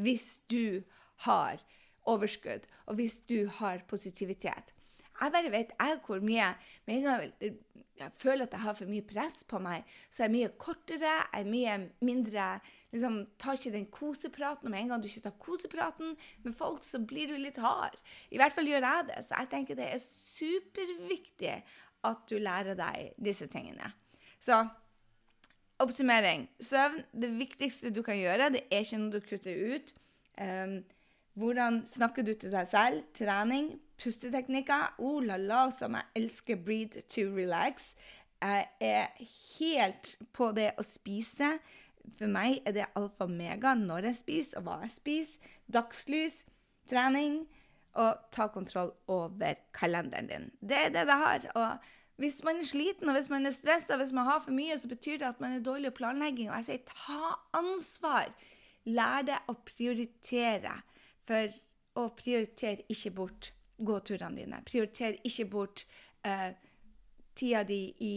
hvis 0.00 0.42
du 0.48 0.82
har 1.26 1.60
overskudd, 2.08 2.64
og 2.86 2.98
hvis 2.98 3.18
du 3.28 3.44
har 3.60 3.82
positivitet. 3.90 4.72
Jeg 5.22 5.34
bare 5.34 5.52
vet 5.52 5.74
jeg 5.78 6.00
hvor 6.06 6.24
mye 6.24 6.48
Med 6.86 6.96
en 6.96 7.06
gang 7.06 7.58
jeg 8.02 8.14
føler 8.16 8.46
at 8.46 8.54
jeg 8.56 8.64
har 8.64 8.74
for 8.74 8.90
mye 8.90 9.04
press 9.06 9.42
på 9.46 9.60
meg, 9.62 9.84
så 10.10 10.22
er 10.22 10.30
jeg 10.30 10.34
mye 10.34 10.52
kortere, 10.58 11.12
jeg 11.12 11.44
er 11.44 11.50
mye 11.52 11.74
mindre 12.02 12.46
liksom, 12.90 13.18
Tar 13.38 13.58
ikke 13.58 13.74
den 13.76 13.86
kosepraten. 13.92 14.66
Og 14.66 14.72
med 14.72 14.80
en 14.80 14.92
gang 14.92 15.02
du 15.02 15.08
ikke 15.10 15.26
tar 15.28 15.36
kosepraten 15.38 16.16
med 16.42 16.56
folk, 16.56 16.82
så 16.88 17.02
blir 17.04 17.30
du 17.30 17.36
litt 17.38 17.60
hard. 17.62 17.94
I 18.32 18.40
hvert 18.40 18.56
fall 18.56 18.70
gjør 18.70 18.88
jeg 18.88 19.08
det. 19.12 19.20
Så 19.26 19.38
jeg 19.38 19.50
tenker 19.52 19.78
det 19.78 19.88
er 19.92 20.02
superviktig 20.02 21.56
at 22.08 22.24
du 22.30 22.38
lærer 22.42 22.78
deg 22.78 23.12
disse 23.22 23.46
tingene. 23.52 23.92
Så 24.42 24.58
oppsummering. 25.82 26.48
Søvn, 26.62 27.02
det 27.12 27.30
viktigste 27.38 27.92
du 27.94 28.02
kan 28.06 28.18
gjøre, 28.18 28.50
det 28.54 28.66
er 28.70 28.84
ikke 28.84 29.00
noe 29.02 29.14
du 29.14 29.22
kutter 29.26 29.62
ut. 29.76 29.94
Um, 30.40 30.80
hvordan 31.38 31.82
snakker 31.88 32.26
du 32.26 32.34
til 32.36 32.52
deg 32.52 32.68
selv? 32.68 33.06
Trening, 33.16 33.72
pusteteknikker. 34.02 34.98
Oh 34.98 35.22
la 35.24 35.38
la, 35.40 35.68
som 35.70 35.96
jeg 35.98 36.24
elsker 36.24 36.58
breathe 36.66 37.04
to 37.08 37.28
relax. 37.36 37.94
Jeg 38.42 38.68
er 38.82 39.08
helt 39.58 40.16
på 40.34 40.50
det 40.56 40.72
å 40.78 40.84
spise. 40.86 41.54
For 42.18 42.30
meg 42.30 42.60
er 42.66 42.74
det 42.74 42.90
alfa 42.98 43.28
mega 43.30 43.76
når 43.78 44.10
jeg 44.10 44.20
spiser, 44.22 44.60
og 44.60 44.66
hva 44.66 44.78
jeg 44.82 44.94
spiser. 44.96 45.50
Dagslys, 45.72 46.42
trening 46.90 47.44
og 48.00 48.22
ta 48.32 48.48
kontroll 48.50 48.90
over 49.12 49.58
kalenderen 49.76 50.30
din. 50.30 50.48
Det 50.60 50.78
er 50.88 50.94
det 50.94 51.06
det 51.06 51.18
har. 51.22 51.46
Og 51.54 52.22
hvis 52.22 52.40
man 52.46 52.60
er 52.62 52.68
sliten 52.68 53.10
og 53.10 53.16
hvis 53.16 53.30
man 53.32 53.46
er 53.46 53.54
stressa, 53.54 53.98
hvis 54.00 54.14
man 54.16 54.26
har 54.28 54.42
for 54.42 54.54
mye, 54.56 54.78
så 54.78 54.90
betyr 54.90 55.20
det 55.20 55.30
at 55.30 55.40
man 55.44 55.56
er 55.56 55.64
dårlig 55.64 55.92
i 55.92 55.96
planlegging. 55.96 56.50
Og 56.50 56.58
jeg 56.60 56.68
sier 56.70 56.84
ta 56.90 57.36
ansvar. 57.60 58.32
Lær 58.90 59.28
deg 59.28 59.50
å 59.52 59.56
prioritere. 59.62 60.80
For 61.28 61.52
å 62.02 62.08
prioritere 62.16 62.88
ikke 62.90 63.12
bort 63.14 63.52
gåturene 63.86 64.42
dine. 64.42 64.62
Prioriter 64.66 65.18
ikke 65.24 65.48
bort 65.50 65.84
eh, 66.26 66.50
tida 67.34 67.62
di 67.68 67.82
i 68.00 68.16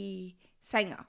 senga. 0.61 1.01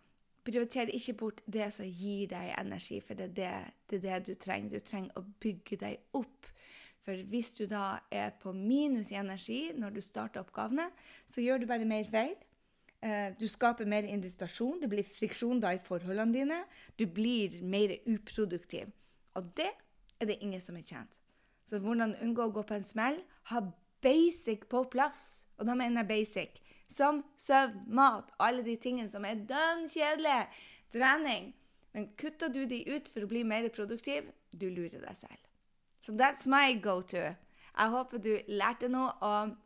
Prioriter 0.47 0.90
ikke 0.95 1.16
bort 1.19 1.42
det 1.51 1.73
som 1.75 1.88
gir 1.88 2.29
deg 2.31 2.53
energi, 2.61 3.01
for 3.03 3.19
det 3.19 3.31
er 3.31 3.35
det, 3.38 3.55
det, 3.90 4.03
er 4.05 4.21
det 4.21 4.35
du 4.35 4.40
trenger. 4.40 4.77
Du 4.79 4.87
trenger 4.87 5.19
å 5.19 5.25
bygge 5.42 5.81
deg 5.81 6.19
opp. 6.19 6.51
For 7.07 7.23
hvis 7.31 7.53
du 7.55 7.64
da 7.71 8.01
er 8.11 8.33
på 8.42 8.53
minus 8.55 9.12
i 9.14 9.19
energi 9.19 9.61
når 9.79 9.95
du 9.95 10.03
starter 10.03 10.42
oppgavene, 10.42 10.88
så 11.27 11.42
gjør 11.42 11.62
du 11.62 11.69
bare 11.71 11.87
mer 11.87 12.07
feil. 12.11 12.35
Uh, 13.05 13.31
du 13.38 13.45
skaper 13.51 13.87
mer 13.87 14.07
irritasjon, 14.09 14.81
det 14.83 14.88
blir 14.90 15.07
friksjon 15.07 15.61
da 15.62 15.75
i 15.77 15.83
forholdene 15.83 16.35
dine. 16.35 16.62
Du 16.99 17.07
blir 17.07 17.61
mer 17.62 17.95
uproduktiv. 18.11 18.90
Og 19.38 19.51
det 19.59 19.71
er 20.19 20.31
det 20.31 20.40
ingen 20.40 20.62
som 20.62 20.79
er 20.79 20.87
tjent. 20.87 21.19
Så 21.66 21.79
hvordan 21.83 22.14
unngå 22.23 22.47
å 22.47 22.55
gå 22.55 22.62
på 22.66 22.79
en 22.79 22.87
smell? 22.87 23.19
Ha 23.51 23.62
basic 24.07 24.69
på 24.71 24.87
plass. 24.92 25.45
Og 25.59 25.66
da 25.69 25.75
mener 25.75 26.05
jeg 26.05 26.11
basic. 26.12 26.62
Som 26.88 27.25
søvn, 27.40 27.83
mat, 27.90 28.31
alle 28.38 28.62
de 28.62 28.77
tingene 28.79 29.11
som 29.11 29.27
er 29.27 29.42
dønn 29.49 29.88
kjedelige. 29.90 30.47
Trening. 30.95 31.51
Men 31.97 32.11
kutter 32.21 32.53
du 32.53 32.62
de 32.69 32.83
ut 32.92 33.09
for 33.11 33.25
å 33.25 33.31
bli 33.31 33.42
mer 33.42 33.66
produktiv, 33.75 34.29
du 34.53 34.69
lurer 34.69 35.01
deg 35.01 35.16
selv. 35.16 35.42
Så 36.05 36.12
so 36.12 36.19
that's 36.21 36.47
my 36.47 36.77
go 36.79 37.01
to. 37.03 37.23
Jeg 37.77 37.90
håper 37.92 38.23
du 38.23 38.33
lærte 38.49 38.88
noe. 38.88 39.11
og 39.21 39.57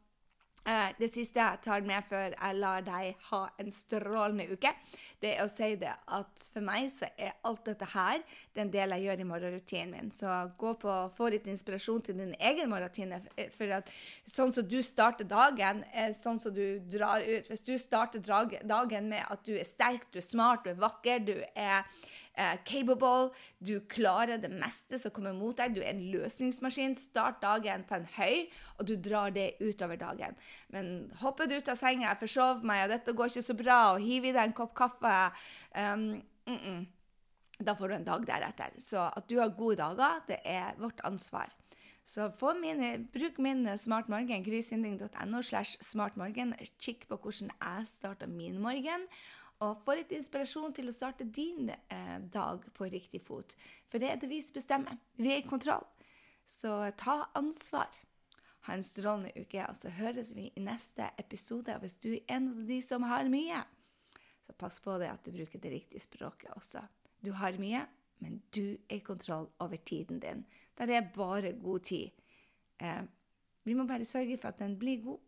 det 0.98 1.08
siste 1.08 1.40
jeg 1.40 1.60
tar 1.64 1.84
med 1.86 2.04
før 2.08 2.34
jeg 2.34 2.56
lar 2.60 2.82
deg 2.84 3.16
ha 3.30 3.40
en 3.58 3.70
strålende 3.72 4.44
uke, 4.52 4.72
det 5.20 5.34
er 5.34 5.44
å 5.44 5.50
si 5.50 5.72
det 5.80 5.92
at 5.92 6.44
for 6.52 6.64
meg 6.64 6.88
så 6.92 7.08
er 7.16 7.34
alt 7.48 7.64
dette 7.68 7.88
her 7.92 8.20
den 8.56 8.70
del 8.72 8.94
jeg 8.94 9.06
gjør 9.06 9.22
i 9.22 9.26
morgenrutinen 9.28 9.94
min. 9.94 10.12
Så 10.14 10.28
gå 10.60 10.74
på, 10.80 10.94
få 11.16 11.30
litt 11.32 11.48
inspirasjon 11.50 12.04
til 12.06 12.20
din 12.20 12.34
egen 12.38 12.70
morgenrutine. 12.72 13.20
For 13.56 13.72
at 13.80 13.90
sånn 14.28 14.52
som 14.54 14.68
du 14.68 14.78
starter 14.84 15.28
dagen, 15.28 15.84
er 15.92 16.14
sånn 16.16 16.40
som 16.40 16.54
du 16.54 16.80
drar 16.92 17.24
ut. 17.24 17.50
Hvis 17.50 17.64
du 17.66 17.74
starter 17.80 18.22
dagen 18.22 19.10
med 19.10 19.24
at 19.26 19.44
du 19.48 19.54
er 19.56 19.68
sterk, 19.68 20.08
du 20.12 20.20
er 20.20 20.28
smart, 20.28 20.64
du 20.64 20.74
er 20.74 20.80
vakker, 20.80 21.24
du 21.24 21.36
er 21.54 21.84
uh, 22.38 22.56
capable, 22.68 23.30
du 23.58 23.80
klarer 23.90 24.40
det 24.42 24.50
meste 24.52 24.98
som 25.00 25.12
kommer 25.14 25.34
mot 25.36 25.56
deg. 25.56 25.74
Du 25.74 25.82
er 25.82 25.92
en 25.94 26.06
løsningsmaskin. 26.12 26.96
Start 26.98 27.40
dagen 27.42 27.84
på 27.88 27.98
en 27.98 28.06
høy, 28.16 28.46
og 28.78 28.86
du 28.90 28.94
drar 28.96 29.34
det 29.34 29.54
utover 29.60 30.00
dagen. 30.00 30.38
Men 30.74 31.10
hopper 31.22 31.50
du 31.50 31.56
ut 31.58 31.72
av 31.72 31.78
senga, 31.80 32.14
forsov 32.20 32.64
meg, 32.66 32.86
og 32.86 32.94
dette 32.96 33.16
går 33.16 33.32
ikke 33.32 33.48
så 33.50 33.58
bra, 33.58 33.80
og 33.94 34.04
hiver 34.04 34.32
i 34.32 34.36
deg 34.36 34.50
en 34.50 34.56
kopp 34.56 34.74
kaffe 34.78 35.14
um, 35.74 36.22
mm 36.46 36.58
-mm. 36.58 36.86
Da 37.60 37.74
får 37.76 37.88
du 37.88 37.94
en 37.94 38.04
dag 38.04 38.26
deretter. 38.26 38.70
Så 38.78 38.98
at 39.16 39.28
du 39.28 39.38
har 39.38 39.48
gode 39.48 39.76
dager, 39.76 40.22
det 40.28 40.38
er 40.44 40.72
vårt 40.78 41.00
ansvar. 41.04 41.50
Så 42.04 42.30
mine, 42.60 43.06
bruk 43.12 43.38
min 43.38 43.78
smartmorgen, 43.78 44.42
grysynding.no 44.44 45.42
slash 45.42 45.76
smartmorgen. 45.80 46.54
Kikk 46.80 47.06
på 47.08 47.16
hvordan 47.16 47.50
jeg 47.50 47.86
starter 47.86 48.26
min 48.26 48.58
morgen 48.58 49.06
og 49.60 49.80
få 49.84 49.96
litt 49.98 50.12
inspirasjon 50.16 50.72
til 50.76 50.88
å 50.88 50.94
starte 50.94 51.26
din 51.28 51.68
eh, 51.70 52.18
dag 52.32 52.64
på 52.76 52.88
riktig 52.88 53.20
fot. 53.24 53.52
For 53.92 54.00
det 54.00 54.08
er 54.08 54.20
det 54.20 54.30
vi 54.30 54.40
som 54.44 54.56
bestemmer. 54.56 55.00
Vi 55.20 55.32
er 55.34 55.42
i 55.42 55.48
kontroll. 55.48 55.84
Så 56.48 56.72
ta 57.00 57.26
ansvar. 57.38 57.92
Ha 58.66 58.76
en 58.76 58.84
strålende 58.84 59.32
uke, 59.36 59.62
og 59.64 59.76
så 59.76 59.92
høres 59.96 60.32
vi 60.36 60.48
i 60.52 60.64
neste 60.64 61.10
episode. 61.20 61.76
Hvis 61.80 61.96
du 62.00 62.10
er 62.14 62.24
en 62.36 62.50
av 62.54 62.64
de 62.68 62.80
som 62.84 63.04
har 63.08 63.28
mye, 63.32 63.60
så 64.44 64.56
pass 64.56 64.80
på 64.84 64.96
det 65.00 65.12
at 65.12 65.24
du 65.24 65.32
bruker 65.36 65.62
det 65.62 65.72
riktige 65.76 66.04
språket 66.04 66.52
også. 66.56 66.82
Du 67.20 67.32
har 67.36 67.56
mye, 67.60 67.84
men 68.24 68.40
du 68.52 68.76
er 68.88 68.98
i 68.98 69.04
kontroll 69.04 69.48
over 69.60 69.80
tiden 69.84 70.20
din. 70.20 70.44
Der 70.76 70.92
er 70.92 71.08
bare 71.14 71.52
god 71.60 71.84
tid. 71.88 72.10
Eh, 72.80 73.02
vi 73.64 73.76
må 73.76 73.84
bare 73.88 74.08
sørge 74.08 74.38
for 74.40 74.52
at 74.52 74.60
den 74.60 74.78
blir 74.80 75.04
god. 75.04 75.20